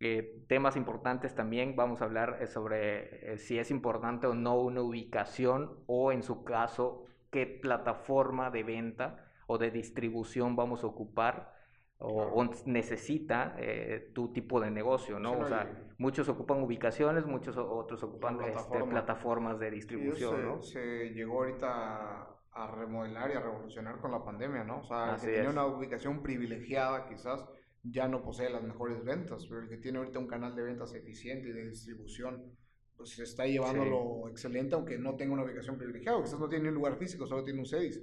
Eh, 0.00 0.42
temas 0.48 0.76
importantes 0.76 1.34
también 1.34 1.76
vamos 1.76 2.00
a 2.00 2.06
hablar 2.06 2.46
sobre 2.48 3.34
eh, 3.34 3.38
si 3.38 3.58
es 3.58 3.70
importante 3.70 4.26
o 4.26 4.34
no 4.34 4.60
una 4.60 4.82
ubicación 4.82 5.78
o 5.86 6.12
en 6.12 6.22
su 6.22 6.44
caso 6.44 7.04
qué 7.30 7.46
plataforma 7.46 8.50
de 8.50 8.62
venta 8.64 9.24
o 9.46 9.58
de 9.58 9.70
distribución 9.70 10.56
vamos 10.56 10.82
a 10.82 10.88
ocupar 10.88 11.52
o, 12.02 12.22
o 12.22 12.50
necesita 12.66 13.54
eh, 13.58 14.10
tu 14.12 14.32
tipo 14.32 14.60
de 14.60 14.70
negocio, 14.70 15.18
¿no? 15.18 15.34
Sí, 15.34 15.40
o 15.42 15.48
sea, 15.48 15.64
y... 15.64 16.02
muchos 16.02 16.28
ocupan 16.28 16.62
ubicaciones, 16.62 17.26
muchos 17.26 17.56
otros 17.56 18.02
ocupan 18.02 18.38
plataforma. 18.38 18.78
este, 18.78 18.90
plataformas 18.90 19.58
de 19.58 19.70
distribución, 19.70 20.36
se, 20.36 20.42
¿no? 20.42 20.62
Se 20.62 21.10
llegó 21.10 21.38
ahorita 21.38 22.28
a 22.54 22.70
remodelar 22.76 23.30
y 23.30 23.34
a 23.34 23.40
revolucionar 23.40 24.00
con 24.00 24.10
la 24.10 24.24
pandemia, 24.24 24.64
¿no? 24.64 24.80
O 24.80 24.84
sea, 24.84 25.14
Así 25.14 25.26
el 25.26 25.32
que 25.32 25.36
tenía 25.38 25.50
una 25.50 25.66
ubicación 25.66 26.22
privilegiada 26.22 27.08
quizás 27.08 27.48
ya 27.84 28.08
no 28.08 28.22
posee 28.22 28.50
las 28.50 28.62
mejores 28.62 29.02
ventas, 29.04 29.46
pero 29.46 29.62
el 29.62 29.68
que 29.68 29.76
tiene 29.76 29.98
ahorita 29.98 30.18
un 30.18 30.26
canal 30.26 30.54
de 30.54 30.62
ventas 30.62 30.94
eficiente 30.94 31.48
y 31.48 31.52
de 31.52 31.68
distribución, 31.68 32.52
pues 32.96 33.18
está 33.18 33.46
llevándolo 33.46 34.24
sí. 34.24 34.30
excelente, 34.30 34.74
aunque 34.74 34.98
no 34.98 35.16
tenga 35.16 35.34
una 35.34 35.44
ubicación 35.44 35.78
privilegiada, 35.78 36.22
quizás 36.22 36.38
no 36.38 36.48
tiene 36.48 36.68
un 36.68 36.74
lugar 36.74 36.96
físico, 36.96 37.26
solo 37.26 37.42
tiene 37.42 37.60
un 37.60 37.66
CEDIS 37.66 38.02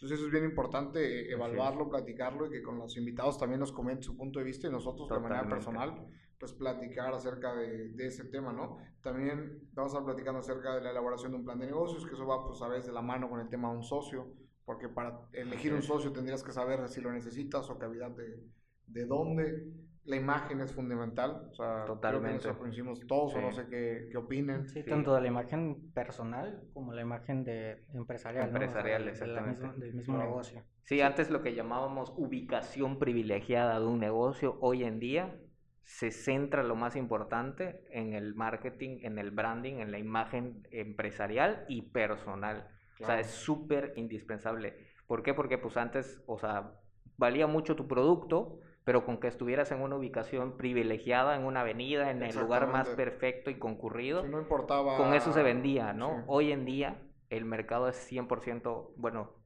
Entonces 0.00 0.18
eso 0.18 0.28
es 0.28 0.32
bien 0.32 0.44
importante 0.44 0.98
eh, 0.98 1.32
evaluarlo, 1.32 1.90
platicarlo 1.90 2.46
y 2.46 2.50
que 2.50 2.62
con 2.62 2.78
los 2.78 2.96
invitados 2.96 3.36
también 3.36 3.60
nos 3.60 3.70
comenten 3.70 4.02
su 4.02 4.16
punto 4.16 4.38
de 4.38 4.46
vista 4.46 4.66
y 4.66 4.70
nosotros 4.70 5.06
de 5.10 5.20
manera 5.20 5.46
personal 5.46 6.08
pues 6.38 6.54
platicar 6.54 7.12
acerca 7.12 7.54
de, 7.54 7.90
de, 7.90 8.06
ese 8.06 8.24
tema, 8.24 8.50
¿no? 8.50 8.78
También 9.02 9.68
vamos 9.74 9.92
a 9.92 9.98
estar 9.98 10.06
platicando 10.06 10.40
acerca 10.40 10.74
de 10.74 10.80
la 10.80 10.90
elaboración 10.92 11.32
de 11.32 11.36
un 11.36 11.44
plan 11.44 11.58
de 11.58 11.66
negocios, 11.66 12.06
que 12.06 12.14
eso 12.14 12.26
va 12.26 12.42
pues 12.46 12.62
a 12.62 12.68
veces 12.68 12.86
de 12.86 12.92
la 12.94 13.02
mano 13.02 13.28
con 13.28 13.40
el 13.40 13.50
tema 13.50 13.70
de 13.70 13.76
un 13.76 13.82
socio, 13.82 14.32
porque 14.64 14.88
para 14.88 15.28
elegir 15.34 15.74
un 15.74 15.82
socio 15.82 16.12
tendrías 16.12 16.42
que 16.42 16.52
saber 16.52 16.88
si 16.88 17.02
lo 17.02 17.12
necesitas 17.12 17.68
o 17.68 17.78
cavidad 17.78 18.10
de, 18.12 18.42
de 18.86 19.04
dónde. 19.04 19.70
La 20.10 20.16
imagen 20.16 20.60
es 20.60 20.72
fundamental, 20.72 21.46
o 21.52 21.54
sea, 21.54 21.84
Totalmente. 21.84 22.40
creo 22.40 22.60
que 22.60 22.68
eso 22.70 23.06
todos, 23.06 23.32
o 23.36 23.40
no 23.40 23.52
sé 23.52 23.68
qué, 23.68 24.08
qué 24.10 24.18
opinen. 24.18 24.66
Sí, 24.66 24.82
tanto 24.82 25.14
de 25.14 25.20
la 25.20 25.28
imagen 25.28 25.92
personal 25.92 26.64
como 26.74 26.92
la 26.92 27.02
imagen 27.02 27.44
de 27.44 27.84
empresarial. 27.94 28.48
Empresarial, 28.48 29.06
exactamente. 29.06 29.68
del 29.78 29.94
mismo 29.94 30.18
negocio. 30.18 30.64
Sí, 30.82 31.00
antes 31.00 31.30
lo 31.30 31.42
que 31.42 31.54
llamábamos 31.54 32.12
ubicación 32.16 32.98
privilegiada 32.98 33.78
de 33.78 33.86
un 33.86 34.00
negocio, 34.00 34.58
hoy 34.60 34.82
en 34.82 34.98
día 34.98 35.38
se 35.84 36.10
centra 36.10 36.64
lo 36.64 36.74
más 36.74 36.96
importante 36.96 37.84
en 37.92 38.12
el 38.12 38.34
marketing, 38.34 38.98
en 39.02 39.16
el 39.16 39.30
branding, 39.30 39.74
en 39.74 39.92
la 39.92 39.98
imagen 39.98 40.66
empresarial 40.72 41.64
y 41.68 41.82
personal. 41.82 42.68
O 43.00 43.06
sea, 43.06 43.20
es 43.20 43.28
súper 43.28 43.92
indispensable. 43.94 44.76
¿Por 45.06 45.22
qué? 45.22 45.34
Porque 45.34 45.56
pues 45.56 45.76
antes, 45.76 46.20
o 46.26 46.36
sea, 46.36 46.72
valía 47.16 47.46
mucho 47.46 47.76
tu 47.76 47.86
producto, 47.86 48.58
pero 48.84 49.04
con 49.04 49.18
que 49.18 49.28
estuvieras 49.28 49.72
en 49.72 49.82
una 49.82 49.96
ubicación 49.96 50.56
privilegiada, 50.56 51.36
en 51.36 51.44
una 51.44 51.60
avenida, 51.60 52.10
en 52.10 52.22
el 52.22 52.36
lugar 52.38 52.66
más 52.66 52.88
perfecto 52.88 53.50
y 53.50 53.58
concurrido, 53.58 54.24
no 54.26 54.38
importaba... 54.38 54.96
con 54.96 55.14
eso 55.14 55.32
se 55.32 55.42
vendía, 55.42 55.92
¿no? 55.92 56.24
Hoy 56.26 56.52
en 56.52 56.64
día 56.64 57.02
el 57.28 57.44
mercado 57.44 57.88
es 57.88 58.10
100%, 58.10 58.94
bueno, 58.96 59.40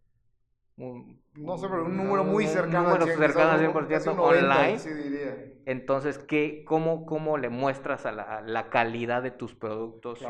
no 0.76 1.56
sé, 1.56 1.68
pero 1.68 1.84
un 1.84 1.96
número 1.96 2.24
muy 2.24 2.46
cercano, 2.46 2.88
número 2.88 3.06
cercano 3.06 3.52
al 3.52 3.60
100% 3.60 4.18
online. 4.18 5.62
Entonces, 5.66 6.18
¿qué, 6.18 6.64
cómo, 6.66 7.06
¿cómo 7.06 7.38
le 7.38 7.48
muestras 7.48 8.06
a 8.06 8.12
la, 8.12 8.40
la 8.40 8.70
calidad 8.70 9.22
de 9.22 9.30
tus 9.30 9.54
productos 9.54 10.20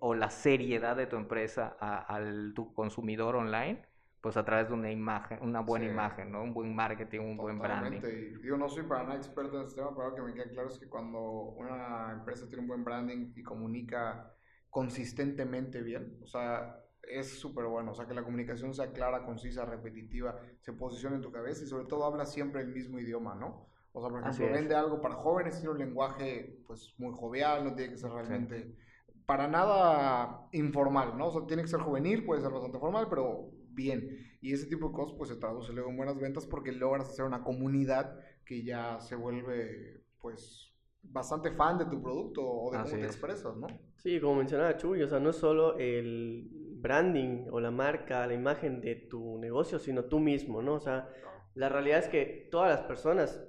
o, 0.00 0.14
la 0.14 0.30
seriedad 0.30 0.96
de 0.96 1.06
tu 1.06 1.16
empresa 1.16 1.68
al 1.78 2.54
tu 2.54 2.72
consumidor 2.72 3.36
online? 3.36 3.82
Pues 4.20 4.36
a 4.36 4.44
través 4.44 4.68
de 4.68 4.74
una 4.74 4.90
imagen, 4.90 5.38
una 5.40 5.60
buena 5.60 5.86
imagen, 5.86 6.30
¿no? 6.30 6.42
Un 6.42 6.52
buen 6.52 6.74
marketing, 6.74 7.20
un 7.20 7.36
buen 7.38 7.58
branding. 7.58 8.00
yo 8.42 8.58
no 8.58 8.68
soy 8.68 8.82
para 8.82 9.04
nada 9.04 9.16
experto 9.16 9.58
en 9.58 9.64
este 9.64 9.76
tema, 9.76 9.94
pero 9.96 10.10
lo 10.10 10.14
que 10.14 10.22
me 10.22 10.34
queda 10.34 10.50
claro 10.50 10.68
es 10.68 10.78
que 10.78 10.88
cuando 10.88 11.20
una 11.20 12.12
empresa 12.12 12.46
tiene 12.46 12.62
un 12.62 12.68
buen 12.68 12.84
branding 12.84 13.32
y 13.34 13.42
comunica 13.42 14.34
consistentemente 14.68 15.82
bien, 15.82 16.18
o 16.22 16.26
sea, 16.26 16.76
es 17.02 17.38
súper 17.38 17.64
bueno. 17.66 17.92
O 17.92 17.94
sea, 17.94 18.06
que 18.06 18.14
la 18.14 18.22
comunicación 18.22 18.74
sea 18.74 18.92
clara, 18.92 19.24
concisa, 19.24 19.64
repetitiva, 19.64 20.38
se 20.60 20.72
posicione 20.72 21.16
en 21.16 21.22
tu 21.22 21.32
cabeza 21.32 21.64
y 21.64 21.66
sobre 21.66 21.86
todo 21.86 22.04
habla 22.04 22.26
siempre 22.26 22.60
el 22.60 22.68
mismo 22.68 22.98
idioma, 22.98 23.34
¿no? 23.34 23.68
O 23.92 24.00
sea, 24.00 24.10
por 24.10 24.20
ejemplo, 24.20 24.52
vende 24.52 24.74
algo 24.74 25.00
para 25.00 25.16
jóvenes, 25.16 25.56
tiene 25.56 25.70
un 25.70 25.78
lenguaje 25.78 26.62
pues 26.66 26.94
muy 26.98 27.12
jovial, 27.12 27.64
no 27.64 27.74
tiene 27.74 27.92
que 27.92 27.98
ser 27.98 28.10
realmente 28.10 28.76
para 29.26 29.48
nada 29.48 30.48
informal, 30.52 31.16
¿no? 31.16 31.28
O 31.28 31.30
sea, 31.32 31.46
tiene 31.46 31.62
que 31.62 31.68
ser 31.68 31.80
juvenil, 31.80 32.24
puede 32.24 32.40
ser 32.40 32.52
bastante 32.52 32.78
formal, 32.78 33.08
pero 33.10 33.50
bien. 33.80 34.36
Y 34.40 34.52
ese 34.52 34.66
tipo 34.66 34.88
de 34.88 34.94
cosas 34.94 35.14
pues 35.16 35.30
se 35.30 35.36
traduce 35.36 35.72
luego 35.72 35.90
en 35.90 35.96
buenas 35.96 36.18
ventas 36.18 36.46
porque 36.46 36.72
logras 36.72 37.08
hacer 37.08 37.24
una 37.24 37.42
comunidad 37.42 38.18
que 38.44 38.62
ya 38.62 39.00
se 39.00 39.16
vuelve 39.16 40.04
pues 40.20 40.70
bastante 41.02 41.50
fan 41.52 41.78
de 41.78 41.86
tu 41.86 42.02
producto 42.02 42.42
o 42.46 42.70
de 42.70 42.78
cómo 42.78 42.90
te 42.90 43.06
expresas, 43.06 43.56
¿no? 43.56 43.66
Sí, 43.96 44.20
como 44.20 44.36
mencionaba 44.36 44.76
Chuy, 44.76 45.02
o 45.02 45.08
sea, 45.08 45.18
no 45.18 45.30
es 45.30 45.36
solo 45.36 45.78
el 45.78 46.48
branding 46.80 47.46
o 47.50 47.60
la 47.60 47.70
marca, 47.70 48.26
la 48.26 48.34
imagen 48.34 48.80
de 48.80 48.96
tu 48.96 49.38
negocio, 49.38 49.78
sino 49.78 50.04
tú 50.04 50.18
mismo, 50.18 50.62
¿no? 50.62 50.74
O 50.74 50.80
sea, 50.80 51.08
la 51.54 51.68
realidad 51.68 51.98
es 51.98 52.08
que 52.08 52.48
todas 52.50 52.70
las 52.70 52.86
personas, 52.86 53.42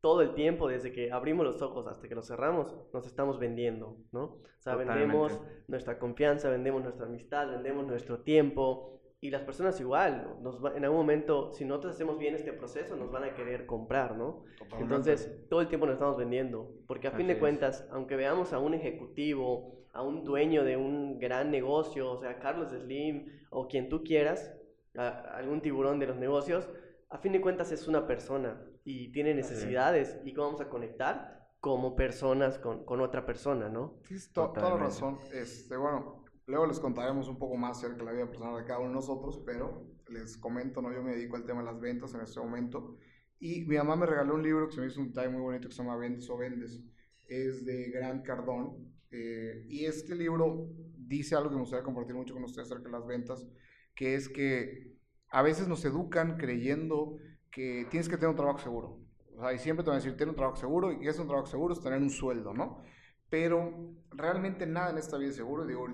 todo 0.00 0.20
el 0.22 0.34
tiempo, 0.34 0.68
desde 0.68 0.92
que 0.92 1.12
abrimos 1.12 1.46
los 1.46 1.62
ojos 1.62 1.86
hasta 1.86 2.08
que 2.08 2.14
los 2.14 2.26
cerramos, 2.26 2.76
nos 2.92 3.06
estamos 3.06 3.38
vendiendo, 3.38 3.98
¿no? 4.12 4.24
O 4.24 4.60
sea, 4.60 4.74
vendemos 4.74 5.40
nuestra 5.68 5.98
confianza, 5.98 6.50
vendemos 6.50 6.82
nuestra 6.82 7.06
amistad, 7.06 7.48
vendemos 7.48 7.86
nuestro 7.86 8.20
tiempo. 8.20 9.00
Y 9.26 9.30
las 9.30 9.42
personas 9.42 9.80
igual, 9.80 10.36
nos 10.40 10.60
en 10.76 10.84
algún 10.84 11.00
momento, 11.00 11.52
si 11.52 11.64
nosotros 11.64 11.94
hacemos 11.94 12.16
bien 12.16 12.36
este 12.36 12.52
proceso, 12.52 12.94
nos 12.94 13.10
van 13.10 13.24
a 13.24 13.34
querer 13.34 13.66
comprar, 13.66 14.16
¿no? 14.16 14.44
Entonces, 14.78 15.48
todo 15.50 15.60
el 15.60 15.66
tiempo 15.66 15.84
nos 15.84 15.94
estamos 15.94 16.16
vendiendo, 16.16 16.70
porque 16.86 17.08
a 17.08 17.10
fin 17.10 17.26
de 17.26 17.36
cuentas, 17.36 17.88
aunque 17.90 18.14
veamos 18.14 18.52
a 18.52 18.60
un 18.60 18.74
ejecutivo 18.74 19.84
a 19.92 20.02
un 20.02 20.22
dueño 20.22 20.62
de 20.62 20.76
un 20.76 21.18
gran 21.18 21.50
negocio, 21.50 22.12
o 22.12 22.18
sea, 22.18 22.38
Carlos 22.38 22.70
Slim 22.70 23.26
o 23.50 23.66
quien 23.66 23.88
tú 23.88 24.04
quieras, 24.04 24.54
algún 24.94 25.60
tiburón 25.60 25.98
de 25.98 26.06
los 26.06 26.18
negocios, 26.18 26.68
a 27.08 27.18
fin 27.18 27.32
de 27.32 27.40
cuentas 27.40 27.72
es 27.72 27.88
una 27.88 28.06
persona 28.06 28.62
y 28.84 29.10
tiene 29.10 29.34
necesidades 29.34 30.20
y 30.24 30.34
cómo 30.34 30.46
vamos 30.48 30.60
a 30.60 30.68
conectar 30.68 31.48
como 31.58 31.96
personas 31.96 32.58
con, 32.60 32.84
con 32.84 33.00
otra 33.00 33.26
persona, 33.26 33.68
¿no? 33.68 33.98
Tienes 34.06 34.30
toda 34.32 34.70
la 34.70 34.76
razón. 34.76 35.18
Este, 35.32 35.76
bueno, 35.76 36.25
luego 36.46 36.66
les 36.66 36.80
contaremos 36.80 37.28
un 37.28 37.38
poco 37.38 37.56
más 37.56 37.78
acerca 37.78 37.98
de 37.98 38.04
la 38.04 38.12
vida 38.12 38.26
personal 38.26 38.56
de 38.56 38.64
cada 38.64 38.78
uno 38.78 38.88
de 38.88 38.94
nosotros, 38.94 39.42
pero 39.44 39.86
les 40.08 40.36
comento, 40.36 40.80
¿no? 40.80 40.92
Yo 40.92 41.02
me 41.02 41.14
dedico 41.14 41.36
al 41.36 41.44
tema 41.44 41.60
de 41.60 41.66
las 41.66 41.80
ventas 41.80 42.14
en 42.14 42.20
este 42.20 42.40
momento 42.40 42.96
y 43.38 43.64
mi 43.66 43.76
mamá 43.76 43.96
me 43.96 44.06
regaló 44.06 44.34
un 44.34 44.42
libro 44.42 44.68
que 44.68 44.74
se 44.74 44.80
me 44.80 44.86
hizo 44.86 45.00
un 45.00 45.08
detalle 45.08 45.28
muy 45.28 45.42
bonito 45.42 45.68
que 45.68 45.74
se 45.74 45.82
llama 45.82 45.96
Vendes 45.96 46.28
o 46.30 46.36
Vendes. 46.36 46.80
Es 47.28 47.64
de 47.64 47.90
Grant 47.90 48.24
Cardone 48.24 48.70
eh, 49.10 49.66
y 49.68 49.84
este 49.84 50.14
libro 50.14 50.68
dice 50.96 51.34
algo 51.34 51.50
que 51.50 51.56
me 51.56 51.62
gustaría 51.62 51.84
compartir 51.84 52.14
mucho 52.14 52.34
con 52.34 52.44
ustedes 52.44 52.70
acerca 52.70 52.88
de 52.88 52.98
las 52.98 53.06
ventas, 53.06 53.46
que 53.94 54.14
es 54.14 54.28
que 54.28 54.96
a 55.30 55.42
veces 55.42 55.68
nos 55.68 55.84
educan 55.84 56.36
creyendo 56.36 57.18
que 57.50 57.86
tienes 57.90 58.08
que 58.08 58.16
tener 58.16 58.30
un 58.30 58.36
trabajo 58.36 58.58
seguro. 58.58 59.00
O 59.36 59.40
sea, 59.40 59.52
y 59.52 59.58
siempre 59.58 59.84
te 59.84 59.90
van 59.90 59.98
a 59.98 60.02
decir, 60.02 60.16
tener 60.16 60.30
un 60.30 60.36
trabajo 60.36 60.56
seguro, 60.56 60.92
y 60.92 61.00
que 61.00 61.08
es 61.08 61.18
un 61.18 61.26
trabajo 61.26 61.46
seguro 61.46 61.74
es 61.74 61.80
tener 61.80 62.00
un 62.00 62.10
sueldo, 62.10 62.54
¿no? 62.54 62.82
Pero 63.28 63.94
realmente 64.10 64.66
nada 64.66 64.90
en 64.90 64.98
esta 64.98 65.18
vida 65.18 65.30
es 65.30 65.36
seguro. 65.36 65.66
Digo, 65.66 65.86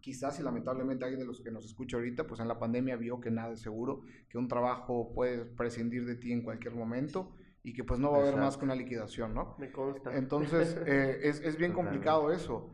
quizás 0.00 0.38
y 0.40 0.42
lamentablemente 0.42 1.04
alguien 1.04 1.20
de 1.20 1.26
los 1.26 1.40
que 1.40 1.50
nos 1.50 1.64
escucha 1.64 1.96
ahorita, 1.96 2.26
pues 2.26 2.40
en 2.40 2.48
la 2.48 2.58
pandemia 2.58 2.96
vio 2.96 3.20
que 3.20 3.30
nada 3.30 3.52
es 3.52 3.60
seguro, 3.60 4.02
que 4.28 4.38
un 4.38 4.48
trabajo 4.48 5.12
puede 5.12 5.44
prescindir 5.44 6.04
de 6.06 6.16
ti 6.16 6.32
en 6.32 6.42
cualquier 6.42 6.74
momento 6.74 7.34
y 7.62 7.72
que 7.72 7.84
pues 7.84 8.00
no 8.00 8.10
va 8.10 8.18
a 8.18 8.20
haber 8.22 8.36
más 8.36 8.56
que 8.56 8.64
una 8.64 8.74
liquidación, 8.74 9.34
¿no? 9.34 9.56
Me 9.58 9.70
consta. 9.70 10.16
Entonces, 10.16 10.76
eh, 10.86 11.20
es, 11.22 11.40
es, 11.40 11.56
bien 11.56 11.72
complicado 11.72 12.32
eso. 12.32 12.72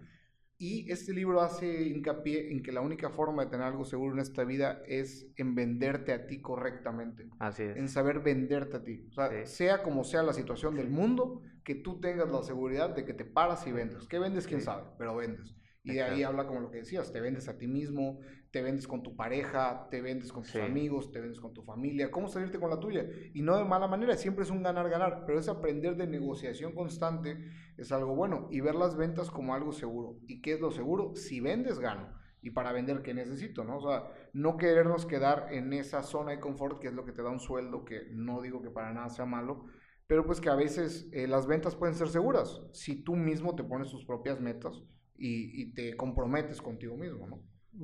Y 0.59 0.91
este 0.91 1.13
libro 1.13 1.43
hace 1.43 1.83
hincapié 1.89 2.51
en 2.51 2.63
que 2.63 2.73
la 2.73 2.81
única 2.81 3.11
forma 3.11 3.45
de 3.45 3.51
tener 3.51 3.67
algo 3.67 3.85
seguro 3.85 4.15
en 4.15 4.21
esta 4.21 4.43
vida 4.45 4.83
es 4.87 5.27
en 5.37 5.55
venderte 5.55 6.13
a 6.13 6.27
ti 6.27 6.41
correctamente. 6.41 7.29
Así 7.39 7.65
es. 7.65 7.77
En 7.77 7.89
saber 7.89 8.21
venderte 8.21 8.79
a 8.79 8.83
ti. 8.83 9.07
O 9.11 9.13
sea, 9.13 9.45
sea 9.45 9.83
como 9.83 10.03
sea 10.03 10.23
la 10.23 10.33
situación 10.33 10.77
del 10.77 10.89
mundo, 10.89 11.43
que 11.63 11.75
tú 11.75 12.01
tengas 12.01 12.31
la 12.31 12.43
seguridad 12.43 12.95
de 12.95 13.05
que 13.05 13.13
te 13.13 13.27
paras 13.27 13.67
y 13.67 13.73
vendes. 13.73 14.07
¿Qué 14.09 14.19
vendes? 14.19 14.47
¿Quién 14.47 14.63
sabe? 14.63 14.85
Pero 14.97 15.17
vendes. 15.17 15.55
Y 15.87 15.93
de 15.93 16.03
ahí 16.03 16.25
habla 16.25 16.49
como 16.49 16.59
lo 16.59 16.69
que 16.69 16.79
decías, 16.79 17.13
te 17.13 17.21
vendes 17.21 17.49
a 17.49 17.57
ti 17.57 17.69
mismo, 17.69 18.19
te 18.51 18.61
vendes 18.61 18.89
con 18.89 19.05
tu 19.05 19.15
pareja, 19.15 19.87
te 19.89 20.01
vendes 20.01 20.33
con 20.33 20.43
tus 20.43 20.57
amigos, 20.57 21.13
te 21.13 21.21
vendes 21.21 21.39
con 21.39 21.55
tu 21.55 21.63
familia, 21.63 22.11
cómo 22.11 22.29
salirte 22.29 22.59
con 22.59 22.71
la 22.71 22.81
tuya. 22.81 23.07
Y 23.35 23.43
no 23.43 23.57
de 23.57 23.65
mala 23.65 23.87
manera, 23.87 24.17
siempre 24.17 24.43
es 24.43 24.51
un 24.51 24.65
ganar-ganar, 24.65 25.23
pero 25.27 25.39
es 25.39 25.49
aprender 25.49 25.95
de 25.97 26.09
negociación 26.09 26.75
constante, 26.75 27.39
es 27.77 27.93
algo 27.93 28.17
bueno. 28.17 28.49
Y 28.51 28.61
ver 28.61 28.75
las 28.75 28.97
ventas 28.97 29.31
como 29.31 29.55
algo 29.55 29.71
seguro. 29.71 30.19
¿Y 30.27 30.43
qué 30.43 30.55
es 30.55 30.61
lo 30.61 30.73
seguro? 30.73 31.15
Si 31.15 31.39
vendes, 31.39 31.79
gano. 31.79 32.13
Y 32.43 32.51
para 32.51 32.73
vender, 32.73 33.03
¿qué 33.03 33.15
necesito? 33.15 33.63
¿no? 33.63 33.77
O 33.77 33.81
sea, 33.81 34.11
no 34.33 34.57
querernos 34.57 35.07
quedar 35.07 35.47
en 35.53 35.73
esa 35.73 36.03
zona 36.03 36.33
de 36.33 36.41
confort, 36.41 36.81
que 36.81 36.89
es 36.89 36.95
lo 36.95 37.05
que 37.05 37.13
te 37.13 37.23
da 37.23 37.31
un 37.31 37.39
sueldo, 37.39 37.85
que 37.85 38.09
no 38.11 38.43
digo 38.43 38.61
que 38.61 38.71
para 38.71 38.93
nada 38.93 39.09
sea 39.09 39.25
malo, 39.25 39.67
pero 40.09 40.27
pues 40.27 40.41
que 40.41 40.49
a 40.49 40.57
veces 40.57 41.09
eh, 41.13 41.29
las 41.29 41.47
ventas 41.47 41.77
pueden 41.77 41.95
ser 41.95 42.09
seguras 42.09 42.61
si 42.73 43.05
tú 43.05 43.15
mismo 43.15 43.55
te 43.55 43.63
pones 43.63 43.91
tus 43.91 44.05
propias 44.05 44.41
metas 44.41 44.83
y, 45.19 45.73
te 45.75 45.97
comprometes 45.97 46.61
contigo 46.61 46.97
mismo, 46.97 47.27
¿no? 47.27 47.43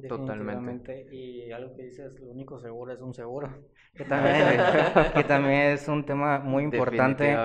Totalmente. 0.09 1.07
Y 1.13 1.53
algo 1.53 1.75
que 1.75 1.85
dices, 1.85 2.19
lo 2.19 2.31
único 2.31 2.59
seguro 2.59 2.93
es 2.93 3.01
un 3.01 3.15
seguro. 3.15 3.49
Que 3.95 4.07
también, 4.07 4.37
que 5.15 5.25
también 5.25 5.61
es 5.73 5.87
un 5.87 6.07
tema 6.07 6.39
muy 6.39 6.65
importante 6.65 7.37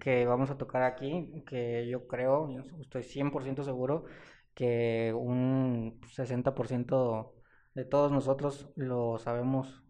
que 0.00 0.24
vamos 0.24 0.50
a 0.50 0.56
tocar 0.56 0.82
aquí, 0.82 1.44
que 1.46 1.86
yo 1.90 2.06
creo, 2.06 2.48
estoy 2.80 3.02
100% 3.02 3.64
seguro 3.64 4.06
que 4.54 5.12
un 5.14 6.00
60% 6.00 7.32
de 7.74 7.84
todos 7.84 8.12
nosotros 8.12 8.72
lo 8.76 9.18
sabemos 9.18 9.84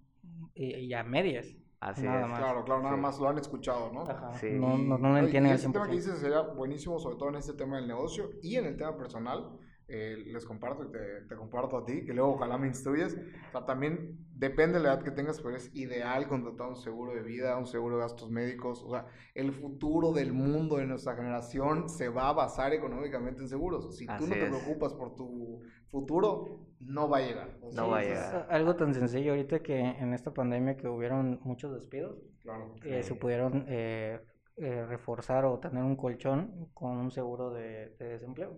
y, 0.55 0.93
a 0.93 1.03
medias. 1.05 1.47
Así 1.81 2.03
es. 2.03 2.13
Claro, 2.13 2.65
claro, 2.65 2.83
nada 2.83 2.97
más 2.97 3.19
lo 3.19 3.29
han 3.29 3.39
escuchado, 3.39 3.91
¿no? 3.91 4.03
Ajá. 4.03 4.35
Sí. 4.35 4.51
No, 4.53 4.77
no, 4.77 4.99
no 4.99 5.13
lo 5.13 5.19
entienden. 5.19 5.53
Y 5.53 5.55
ese 5.55 5.71
tema 5.71 5.89
que 5.89 5.97
dices 5.97 6.19
sería 6.19 6.43
buenísimo, 6.43 6.99
sobre 6.99 7.17
todo 7.17 7.31
en 7.31 7.37
este 7.37 7.55
tema 7.55 7.77
del 7.77 7.89
negocio 7.89 8.31
y 8.43 8.57
en 8.57 8.67
el 8.67 8.77
tema 8.77 8.97
personal. 8.97 9.59
Eh, 9.91 10.23
les 10.27 10.45
comparto 10.45 10.85
y 10.85 10.93
te, 10.93 11.23
te, 11.29 11.35
comparto 11.35 11.77
a 11.77 11.85
ti, 11.85 12.05
que 12.05 12.15
luego 12.15 12.35
ojalá 12.35 12.57
me 12.57 12.69
instruyes. 12.69 13.19
O 13.49 13.51
sea, 13.51 13.67
también 13.67 14.19
depende 14.35 14.79
de 14.79 14.85
la 14.85 14.95
edad 14.95 15.03
que 15.03 15.11
tengas, 15.11 15.41
pero 15.41 15.57
es 15.57 15.75
ideal 15.75 16.29
contratar 16.29 16.69
un 16.69 16.77
seguro 16.77 17.13
de 17.13 17.23
vida, 17.23 17.59
un 17.59 17.67
seguro 17.67 17.97
de 17.97 18.03
gastos 18.03 18.31
médicos. 18.31 18.85
O 18.85 18.91
sea, 18.91 19.07
el 19.35 19.53
futuro 19.53 20.13
del 20.13 20.33
mundo 20.33 20.77
de 20.77 20.87
nuestra 20.87 21.17
generación 21.17 21.89
se 21.89 22.09
va 22.09 22.29
a 22.29 22.33
basar 22.33 22.73
económicamente 22.73 23.43
en 23.43 23.49
seguros. 23.49 23.97
Si 23.97 24.07
tú 24.07 24.27
no 24.29 24.35
te 24.35 24.47
preocupas 24.47 24.95
por 24.95 25.17
tu 25.17 25.61
futuro, 25.89 26.61
no 26.79 27.09
va 27.09 27.19
a 27.19 27.21
llegar. 27.23 27.59
no 27.75 27.89
va 27.89 27.99
a 27.99 28.03
llegar. 28.03 28.47
algo 28.49 28.77
tan 28.77 28.95
sencillo 28.95 29.33
ahorita 29.33 29.61
que 29.61 29.79
en 29.79 30.15
esta 30.15 30.33
pandemia 30.33 30.77
que 30.77 30.89
hubieron 30.89 31.41
muchos 31.43 31.75
despidos, 31.75 32.17
claro, 32.43 32.75
eh, 32.85 33.03
se 33.03 33.15
pudieron 33.17 33.65
eh, 33.69 34.21
eh, 34.57 34.87
reforzar 34.87 35.45
o 35.45 35.59
tener 35.59 35.83
un 35.83 35.97
colchón 35.97 36.69
con 36.75 36.97
un 36.97 37.11
seguro 37.11 37.51
de 37.51 37.97
desempleo 37.99 38.57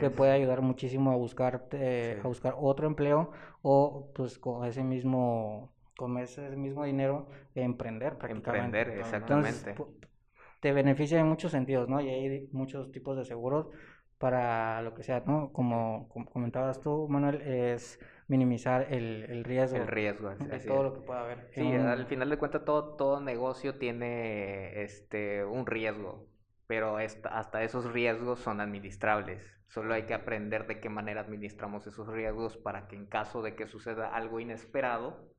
que 0.00 0.10
puede 0.10 0.32
ayudar 0.32 0.60
muchísimo 0.60 1.12
a 1.12 1.16
buscar 1.16 1.68
a 1.72 2.26
buscar 2.26 2.54
otro 2.58 2.86
empleo 2.86 3.30
o 3.62 4.10
pues 4.14 4.38
con 4.38 4.66
ese 4.66 4.82
mismo 4.82 5.72
con 5.96 6.18
ese 6.18 6.50
mismo 6.56 6.84
dinero 6.84 7.28
emprender 7.54 8.18
prácticamente. 8.18 8.80
Emprender, 8.80 8.98
exactamente. 8.98 9.74
te 10.60 10.72
beneficia 10.72 11.20
en 11.20 11.28
muchos 11.28 11.52
sentidos, 11.52 11.88
¿no? 11.88 12.00
Y 12.00 12.08
hay 12.08 12.48
muchos 12.52 12.90
tipos 12.90 13.16
de 13.16 13.24
seguros 13.24 13.68
para 14.18 14.82
lo 14.82 14.94
que 14.94 15.02
sea, 15.02 15.22
¿no? 15.26 15.52
Como, 15.52 16.08
comentabas 16.32 16.80
tú, 16.80 17.08
Manuel, 17.08 17.40
es 17.42 18.00
minimizar 18.28 18.92
el, 18.92 19.26
el 19.28 19.44
riesgo. 19.44 19.76
El 19.76 19.88
riesgo, 19.88 20.30
de 20.30 20.58
todo 20.60 20.82
lo 20.84 20.94
que 20.94 21.00
pueda 21.00 21.22
haber. 21.22 21.48
Sí, 21.52 21.72
al 21.72 22.06
final 22.06 22.30
de 22.30 22.38
cuentas 22.38 22.64
todo, 22.64 22.94
todo 22.94 23.20
negocio 23.20 23.78
tiene 23.78 24.82
este 24.82 25.44
un 25.44 25.66
riesgo 25.66 26.26
pero 26.66 26.96
hasta 26.96 27.62
esos 27.62 27.92
riesgos 27.92 28.40
son 28.40 28.60
administrables. 28.60 29.52
Solo 29.68 29.94
hay 29.94 30.04
que 30.04 30.14
aprender 30.14 30.66
de 30.66 30.80
qué 30.80 30.88
manera 30.88 31.22
administramos 31.22 31.86
esos 31.86 32.08
riesgos 32.08 32.56
para 32.56 32.88
que 32.88 32.96
en 32.96 33.06
caso 33.06 33.42
de 33.42 33.54
que 33.54 33.66
suceda 33.66 34.14
algo 34.14 34.40
inesperado, 34.40 35.32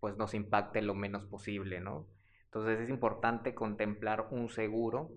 pues 0.00 0.16
nos 0.16 0.34
impacte 0.34 0.82
lo 0.82 0.94
menos 0.94 1.24
posible, 1.24 1.80
¿no? 1.80 2.06
Entonces 2.44 2.80
es 2.80 2.90
importante 2.90 3.54
contemplar 3.54 4.28
un 4.30 4.48
seguro 4.48 5.10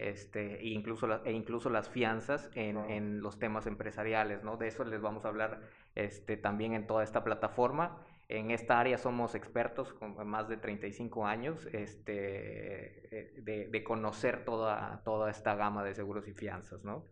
este, 0.00 0.60
e, 0.60 0.68
incluso 0.68 1.24
e 1.24 1.32
incluso 1.32 1.68
las 1.68 1.90
fianzas 1.90 2.50
en, 2.54 2.78
en, 2.78 3.20
los 3.20 3.38
temas 3.38 3.66
empresariales, 3.66 4.42
¿no? 4.42 4.56
De 4.56 4.68
eso 4.68 4.82
les 4.84 5.00
vamos 5.00 5.24
a 5.24 5.28
hablar 5.28 5.60
este, 5.94 6.38
también 6.38 6.72
en 6.72 6.86
toda 6.86 7.04
esta 7.04 7.22
plataforma 7.22 8.02
en 8.30 8.52
esta 8.52 8.78
área 8.78 8.96
somos 8.96 9.34
expertos 9.34 9.92
con 9.92 10.26
más 10.26 10.48
de 10.48 10.56
35 10.56 11.26
años 11.26 11.66
este, 11.72 13.08
eh, 13.10 13.68
de, 13.68 13.84
conocer 13.84 14.44
toda, 14.44 15.02
toda 15.04 15.30
esta 15.30 15.56
gama 15.56 15.82
de 15.82 15.94
seguros 15.94 16.28
y 16.28 16.32
fianzas, 16.32 16.84
¿no? 16.84 17.04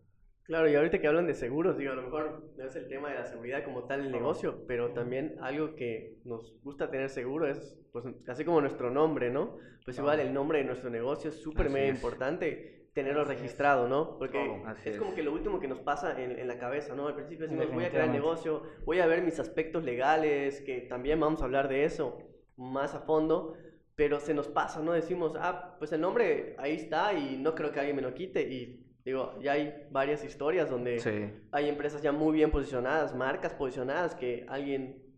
Claro, 0.43 0.69
y 0.69 0.75
ahorita 0.75 0.99
que 0.99 1.07
hablan 1.07 1.27
de 1.27 1.33
seguros, 1.35 1.77
digo, 1.77 1.91
a 1.91 1.95
lo 1.95 2.03
mejor 2.03 2.53
no 2.57 2.65
es 2.65 2.75
el 2.75 2.87
tema 2.87 3.09
de 3.09 3.15
la 3.15 3.25
seguridad 3.25 3.63
como 3.65 3.83
tal 3.83 4.05
el 4.05 4.11
negocio, 4.11 4.63
pero 4.65 4.93
también 4.93 5.35
algo 5.41 5.75
que 5.75 6.17
nos 6.23 6.59
gusta 6.63 6.89
tener 6.89 7.09
seguro 7.09 7.47
es, 7.47 7.77
pues, 7.91 8.05
así 8.27 8.45
como 8.45 8.61
nuestro 8.61 8.89
nombre, 8.89 9.29
¿no? 9.29 9.57
Pues 9.83 9.97
igual 9.99 10.21
el 10.21 10.33
nombre 10.33 10.59
de 10.59 10.63
nuestro 10.63 10.89
negocio 10.89 11.29
es 11.29 11.41
súper 11.41 11.69
mega 11.69 11.87
importante 11.87 12.78
tenerlo 12.93 13.23
registrado, 13.23 13.87
¿no? 13.87 14.17
Porque 14.17 14.61
es, 14.85 14.97
como 14.97 15.13
que 15.13 15.23
lo 15.23 15.31
último 15.31 15.59
que 15.59 15.67
nos 15.67 15.79
pasa 15.79 16.21
en, 16.21 16.37
en 16.37 16.47
la 16.47 16.57
cabeza, 16.57 16.95
¿no? 16.95 17.07
Al 17.07 17.15
principio 17.15 17.47
decimos, 17.47 17.71
voy 17.73 17.85
a 17.85 17.89
crear 17.89 18.05
el 18.05 18.11
negocio, 18.11 18.63
voy 18.85 18.99
a 18.99 19.07
ver 19.07 19.21
mis 19.21 19.39
aspectos 19.39 19.83
legales, 19.83 20.61
que 20.61 20.81
también 20.81 21.19
vamos 21.19 21.41
a 21.41 21.45
hablar 21.45 21.67
de 21.67 21.85
eso 21.85 22.17
más 22.57 22.93
a 22.93 22.99
fondo, 22.99 23.53
pero 23.95 24.19
se 24.19 24.33
nos 24.33 24.47
pasa, 24.47 24.81
¿no? 24.81 24.93
Decimos, 24.93 25.33
ah, 25.39 25.75
pues 25.79 25.91
el 25.91 26.01
nombre 26.01 26.55
ahí 26.57 26.75
está 26.75 27.13
y 27.13 27.37
no 27.37 27.55
creo 27.55 27.71
que 27.71 27.79
alguien 27.79 27.95
me 27.95 28.01
lo 28.01 28.13
quite 28.13 28.41
y 28.41 28.85
digo, 29.03 29.39
ya 29.41 29.53
hay 29.53 29.87
varias 29.91 30.23
historias 30.23 30.69
donde 30.69 31.33
hay 31.51 31.69
empresas 31.69 32.01
ya 32.01 32.11
muy 32.11 32.33
bien 32.33 32.51
posicionadas, 32.51 33.15
marcas 33.15 33.53
posicionadas 33.53 34.15
que 34.15 34.45
alguien 34.47 35.08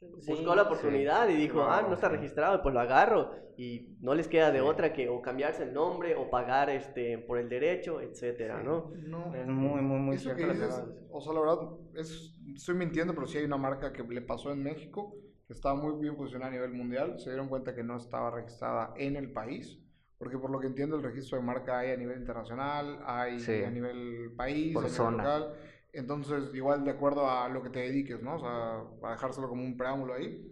buscó 0.00 0.54
la 0.54 0.62
oportunidad 0.62 1.28
y 1.28 1.34
dijo, 1.34 1.62
ah, 1.62 1.82
no 1.82 1.94
está 1.94 2.08
registrado, 2.08 2.62
pues 2.62 2.74
lo 2.74 2.80
agarro. 2.80 3.32
Y 3.56 3.96
no 4.00 4.14
les 4.14 4.26
queda 4.26 4.50
de 4.50 4.62
otra 4.62 4.92
que 4.92 5.08
o 5.10 5.20
cambiarse 5.20 5.64
el 5.64 5.74
nombre 5.74 6.14
o 6.16 6.30
pagar 6.30 6.70
este 6.70 7.18
por 7.18 7.38
el 7.38 7.48
derecho, 7.50 8.00
etcétera, 8.00 8.62
¿no? 8.62 8.90
¿no? 9.06 9.34
Es 9.34 9.46
muy, 9.46 9.82
muy, 9.82 9.98
muy 9.98 10.18
cierto. 10.18 10.42
o 11.10 11.20
sea, 11.20 11.32
la 11.34 11.40
verdad, 11.40 11.58
es, 11.94 12.40
estoy 12.54 12.76
mintiendo, 12.76 13.14
pero 13.14 13.26
sí 13.26 13.36
hay 13.38 13.44
una 13.44 13.58
marca 13.58 13.92
que 13.92 14.02
le 14.02 14.22
pasó 14.22 14.50
en 14.50 14.62
México, 14.62 15.14
que 15.46 15.52
estaba 15.52 15.74
muy 15.74 16.00
bien 16.00 16.16
posicionada 16.16 16.50
a 16.50 16.54
nivel 16.54 16.72
mundial, 16.72 17.18
se 17.18 17.30
dieron 17.30 17.48
cuenta 17.48 17.74
que 17.74 17.82
no 17.82 17.96
estaba 17.96 18.30
registrada 18.30 18.94
en 18.96 19.16
el 19.16 19.30
país. 19.32 19.78
Porque 20.16 20.36
por 20.36 20.50
lo 20.50 20.60
que 20.60 20.66
entiendo 20.66 20.96
el 20.96 21.02
registro 21.02 21.38
de 21.38 21.44
marca 21.44 21.78
hay 21.78 21.92
a 21.92 21.96
nivel 21.96 22.18
internacional, 22.18 23.00
hay 23.06 23.42
a 23.64 23.70
nivel 23.70 24.32
país, 24.36 24.76
a 24.76 24.80
nivel 24.80 25.16
local. 25.16 25.54
Entonces, 25.92 26.54
igual 26.54 26.84
de 26.84 26.92
acuerdo 26.92 27.28
a 27.28 27.48
lo 27.48 27.62
que 27.62 27.70
te 27.70 27.80
dediques, 27.80 28.22
¿no? 28.22 28.36
O 28.36 28.38
sea, 28.38 29.08
a 29.08 29.12
dejárselo 29.12 29.48
como 29.48 29.64
un 29.64 29.76
preámbulo 29.76 30.14
ahí. 30.14 30.46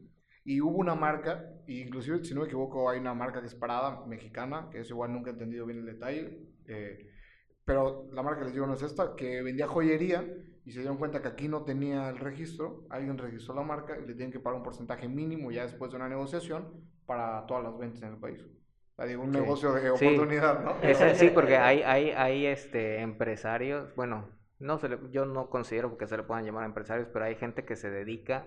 Y 0.45 0.61
hubo 0.61 0.79
una 0.79 0.95
marca, 0.95 1.45
inclusive 1.67 2.25
si 2.25 2.35
no 2.35 2.41
me 2.41 2.47
equivoco, 2.47 2.89
hay 2.89 2.99
una 2.99 3.15
marca 3.15 3.41
que 3.41 3.49
es 3.49 3.55
parada, 3.55 4.05
mexicana, 4.07 4.69
que 4.71 4.81
es 4.81 4.91
igual 4.91 5.13
nunca 5.13 5.31
he 5.31 5.35
entendido 5.35 5.67
bien 5.67 5.81
el 5.81 5.87
detalle. 5.87 6.39
Eh, 6.67 7.11
pero 7.65 8.09
la 8.13 8.23
marca 8.23 8.45
les 8.45 8.55
digo 8.55 8.67
no 8.67 8.73
es 8.73 8.83
esta, 8.83 9.15
que 9.15 9.43
vendía 9.43 9.69
joyería 9.69 10.27
y 10.65 10.73
se 10.73 10.81
dieron 10.81 10.97
cuenta 10.97 11.21
que 11.21 11.29
aquí 11.29 11.49
no 11.49 11.65
tenía 11.65 12.09
el 12.09 12.19
registro, 12.19 12.87
alguien 12.89 13.19
registró 13.19 13.55
la 13.55 13.63
marca 13.63 13.99
y 13.99 14.07
le 14.07 14.15
tienen 14.15 14.33
que 14.33 14.41
pagar 14.41 14.57
un 14.57 14.65
porcentaje 14.65 15.07
mínimo 15.07 15.51
ya 15.51 15.65
después 15.65 15.91
de 15.91 15.99
una 15.99 16.09
negociación 16.09 16.89
para 17.05 17.45
todas 17.47 17.65
las 17.65 17.79
ventas 17.79 18.03
en 18.03 18.15
el 18.15 18.19
país. 18.19 18.43
O 18.97 19.05
digo, 19.05 19.23
un 19.23 19.31
negocio 19.31 19.73
de 19.75 19.91
oportunidad, 19.91 20.65
¿no? 20.65 20.75
sí, 21.15 21.29
porque 21.29 21.57
hay, 21.57 21.83
hay, 21.83 22.11
hay 22.11 22.47
este, 22.47 23.01
empresarios, 23.01 23.95
bueno, 23.95 24.29
no 24.61 24.79
se 24.79 24.89
yo 25.11 25.25
no 25.25 25.51
considero 25.51 25.97
que 25.97 26.07
se 26.07 26.17
le 26.17 26.25
puedan 26.25 26.45
llamar 26.45 26.65
empresarios, 26.65 27.09
pero 27.13 27.25
hay 27.25 27.37
gente 27.37 27.65
que 27.65 27.77
se 27.77 27.91
dedica 27.91 28.47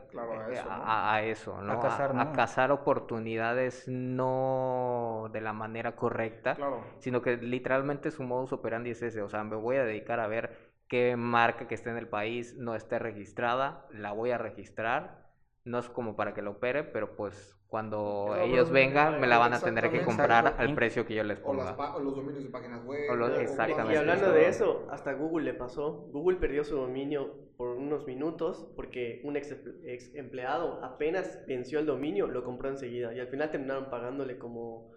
a, 0.70 1.22
eso, 1.24 1.62
¿no? 1.62 1.72
a, 1.72 2.34
cazar, 2.34 2.72
oportunidades 2.72 3.88
no 3.88 5.30
de 5.32 5.42
la 5.42 5.54
manera 5.54 5.96
correcta, 5.96 6.58
sino 7.00 7.22
que 7.22 7.38
literalmente 7.38 8.12
su 8.12 8.24
modus 8.24 8.52
operandi 8.52 8.92
es 8.92 9.02
ese, 9.02 9.22
o 9.22 9.30
sea, 9.30 9.44
me 9.44 9.56
voy 9.56 9.78
a 9.78 9.86
dedicar 9.86 10.20
a 10.20 10.28
ver 10.28 10.72
qué 10.88 11.16
marca 11.16 11.68
que 11.68 11.76
esté 11.76 11.90
en 11.90 11.98
el 11.98 12.10
país 12.10 12.58
no 12.58 12.76
esté 12.76 13.00
registrada, 13.00 13.88
la 13.92 14.12
voy 14.12 14.32
a 14.32 14.38
registrar, 14.38 15.30
no 15.64 15.80
es 15.80 15.88
como 15.88 16.18
para 16.18 16.34
que 16.34 16.42
lo 16.42 16.52
opere, 16.52 16.84
pero 16.84 17.16
pues 17.16 17.58
cuando 17.72 18.36
ellos 18.36 18.70
vengan 18.70 19.22
me 19.22 19.28
la 19.28 19.38
van 19.38 19.54
a 19.54 19.62
tener 19.62 19.90
que 19.90 20.04
comprar 20.04 20.56
al 20.58 20.76
precio 20.76 21.06
que 21.06 21.16
yo 21.16 21.24
les 21.24 21.40
ponga. 21.40 21.74
O, 21.96 22.00
los 22.02 22.18
dominios 22.18 22.44
de 22.44 22.50
páginas 22.50 22.84
web. 22.84 23.40
exactamente. 23.40 23.94
Y 23.94 23.96
hablando 23.96 24.30
de 24.30 24.50
eso, 24.50 24.86
hasta 24.92 25.14
Google 25.14 25.46
le 25.46 25.54
pasó. 25.54 26.10
Google 26.12 26.36
perdió 26.36 26.66
su 26.66 26.76
dominio 26.76 27.34
por 27.56 27.70
unos 27.70 28.06
minutos 28.06 28.70
porque 28.76 29.22
un 29.24 29.38
ex, 29.38 29.56
ex 29.86 30.14
empleado 30.16 30.84
apenas 30.84 31.46
venció 31.48 31.80
el 31.80 31.86
dominio, 31.86 32.28
lo 32.28 32.44
compró 32.44 32.68
enseguida 32.68 33.14
y 33.14 33.22
al 33.22 33.28
final 33.28 33.52
terminaron 33.52 33.90
pagándole 33.90 34.38
como 34.38 34.92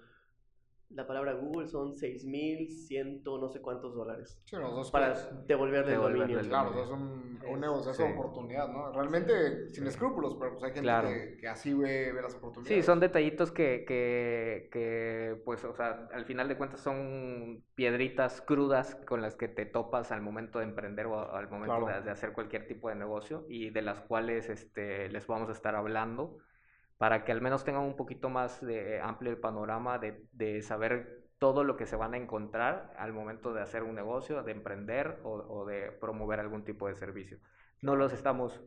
la 0.91 1.07
palabra 1.07 1.33
Google 1.35 1.69
son 1.69 1.93
6.100 1.93 3.23
no 3.25 3.49
sé 3.49 3.61
cuántos 3.61 3.95
dólares. 3.95 4.41
Sí, 4.45 4.57
para 4.93 5.15
devolverle 5.47 5.95
el 5.95 6.01
dominio. 6.01 6.41
Claro, 6.41 6.83
es 6.83 6.91
un, 6.91 7.39
un 7.49 7.61
negocio, 7.61 7.91
es 7.91 7.99
una 7.99 8.15
oportunidad, 8.15 8.69
¿no? 8.69 8.93
Realmente 8.93 9.73
sin 9.73 9.87
escrúpulos, 9.87 10.37
pero 10.39 10.53
pues 10.53 10.65
hay 10.65 10.73
gente 10.73 11.37
que, 11.41 11.49
así 11.49 11.75
ve, 11.75 12.13
ve, 12.13 12.23
las 12.23 12.35
oportunidades. 12.35 12.77
Sí, 12.77 12.83
son 12.83 13.01
detallitos 13.01 13.51
que, 13.51 13.85
que, 13.87 14.69
que, 14.71 15.41
pues, 15.45 15.65
o 15.65 15.75
sea, 15.75 16.09
al 16.13 16.25
final 16.25 16.49
de 16.49 16.57
cuentas 16.57 16.81
son 16.81 17.65
piedritas 17.75 18.41
crudas 18.41 18.95
con 19.07 19.21
las 19.21 19.37
que 19.37 19.49
te 19.49 19.67
topas 19.67 20.13
al 20.13 20.23
momento 20.23 20.59
de 20.59 20.67
emprender 20.67 21.07
o 21.07 21.35
al 21.35 21.51
momento 21.51 21.87
de, 21.87 22.03
de, 22.03 22.11
hacer 22.11 22.33
cualquier 22.33 22.67
tipo 22.67 22.89
de 22.89 22.95
negocio 22.95 23.47
y 23.49 23.71
de 23.71 23.83
las 23.83 24.01
cuales 24.01 24.49
este, 24.49 25.09
les 25.09 25.27
vamos 25.27 25.49
a 25.49 25.53
estar 25.53 25.75
hablando 25.75 26.39
para 27.05 27.23
que 27.23 27.33
al 27.33 27.43
menos 27.43 27.65
tengan 27.65 27.83
un 27.83 27.97
poquito 27.97 28.31
más 28.31 28.65
de 28.65 28.99
amplio 28.99 29.31
el 29.31 29.37
panorama 29.37 29.99
de, 29.99 30.63
saber 30.63 31.29
todo 31.39 31.63
lo 31.63 31.77
que 31.77 31.85
se 31.85 31.97
van 31.97 32.15
a 32.15 32.17
encontrar 32.17 32.95
al 32.97 33.13
momento 33.13 33.53
de 33.53 33.61
hacer 33.61 33.83
un 33.83 33.95
negocio, 33.95 34.43
de 34.43 34.53
emprender 34.53 35.19
o, 35.23 35.67
de 35.67 35.93
promover 35.93 36.41
algún 36.41 36.65
tipo 36.65 36.89
de 36.89 36.95
servicio. 36.95 37.41
No 37.83 37.95
los 37.95 38.15
estamos 38.15 38.59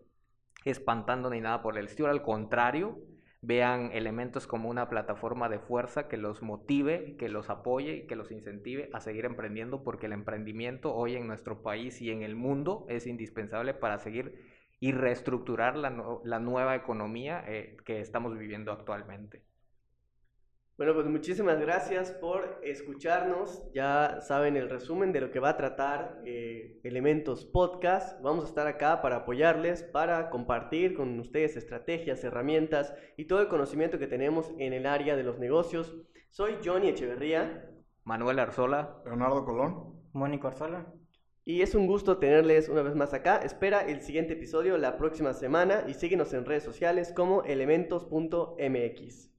espantando 0.65 1.32
ni 1.32 1.41
nada 1.41 1.63
por 1.63 1.80
el 1.80 1.86
estilo, 1.86 2.10
al 2.10 2.21
contrario, 2.21 3.00
vean 3.41 3.89
elementos 3.91 4.45
como 4.45 4.69
una 4.69 4.88
plataforma 4.88 5.50
de 5.50 5.58
fuerza 5.58 6.08
que 6.08 6.17
los 6.17 6.43
motive, 6.43 7.15
que 7.17 7.30
los 7.30 7.50
apoye 7.50 7.95
y 7.95 8.06
que 8.06 8.15
los 8.15 8.30
incentive 8.30 8.91
a 8.93 9.00
seguir 9.00 9.26
emprendiendo, 9.26 9.82
porque 9.82 10.06
el 10.06 10.13
emprendimiento 10.13 10.93
hoy 10.93 11.15
en 11.15 11.26
nuestro 11.26 11.63
país 11.63 12.04
y 12.04 12.12
en 12.12 12.21
el 12.21 12.36
mundo 12.36 12.86
es 12.88 13.08
indispensable 13.08 13.73
para 13.73 13.97
seguir 13.97 14.36
y 14.79 14.91
reestructurar 14.91 15.75
la, 15.75 16.19
la 16.23 16.39
nueva 16.39 16.75
economía 16.75 17.43
eh, 17.47 17.77
que 17.85 17.99
estamos 17.99 18.37
viviendo 18.37 18.71
actualmente. 18.71 19.43
Bueno, 20.77 20.93
pues 20.93 21.07
muchísimas 21.07 21.59
gracias 21.59 22.11
por 22.11 22.59
escucharnos. 22.61 23.67
Ya 23.73 24.21
saben 24.21 24.55
el 24.55 24.69
resumen 24.69 25.11
de 25.11 25.21
lo 25.21 25.31
que 25.31 25.39
va 25.39 25.49
a 25.49 25.57
tratar 25.57 26.21
eh, 26.23 26.79
Elementos 26.83 27.45
Podcast. 27.45 28.21
Vamos 28.21 28.45
a 28.45 28.47
estar 28.49 28.67
acá 28.67 29.01
para 29.01 29.15
apoyarles, 29.15 29.81
para 29.81 30.29
compartir 30.29 30.93
con 30.95 31.19
ustedes 31.19 31.57
estrategias, 31.57 32.23
herramientas 32.23 32.93
y 33.17 33.25
todo 33.25 33.41
el 33.41 33.47
conocimiento 33.47 33.97
que 33.97 34.05
tenemos 34.05 34.53
en 34.59 34.73
el 34.73 34.85
área 34.85 35.15
de 35.15 35.23
los 35.23 35.39
negocios. 35.39 35.97
Soy 36.29 36.57
Johnny 36.63 36.89
Echeverría. 36.89 37.71
Manuel 38.03 38.37
Arzola. 38.37 39.01
Leonardo 39.03 39.45
Colón. 39.45 39.99
Mónico 40.13 40.47
Arzola. 40.47 40.93
Y 41.47 41.62
es 41.62 41.75
un 41.75 41.88
gusto 41.88 42.17
tenerles 42.17 42.67
una 42.67 42.81
vez 42.81 42.93
más 42.93 43.13
acá. 43.13 43.38
Espera 43.38 43.79
el 43.79 44.01
siguiente 44.01 44.33
episodio 44.33 44.77
la 44.77 44.97
próxima 44.97 45.33
semana 45.33 45.86
y 45.88 45.93
síguenos 45.93 46.33
en 46.33 46.43
redes 46.43 46.65
sociales 46.65 47.13
como 47.15 47.43
elementos.mx. 47.43 49.37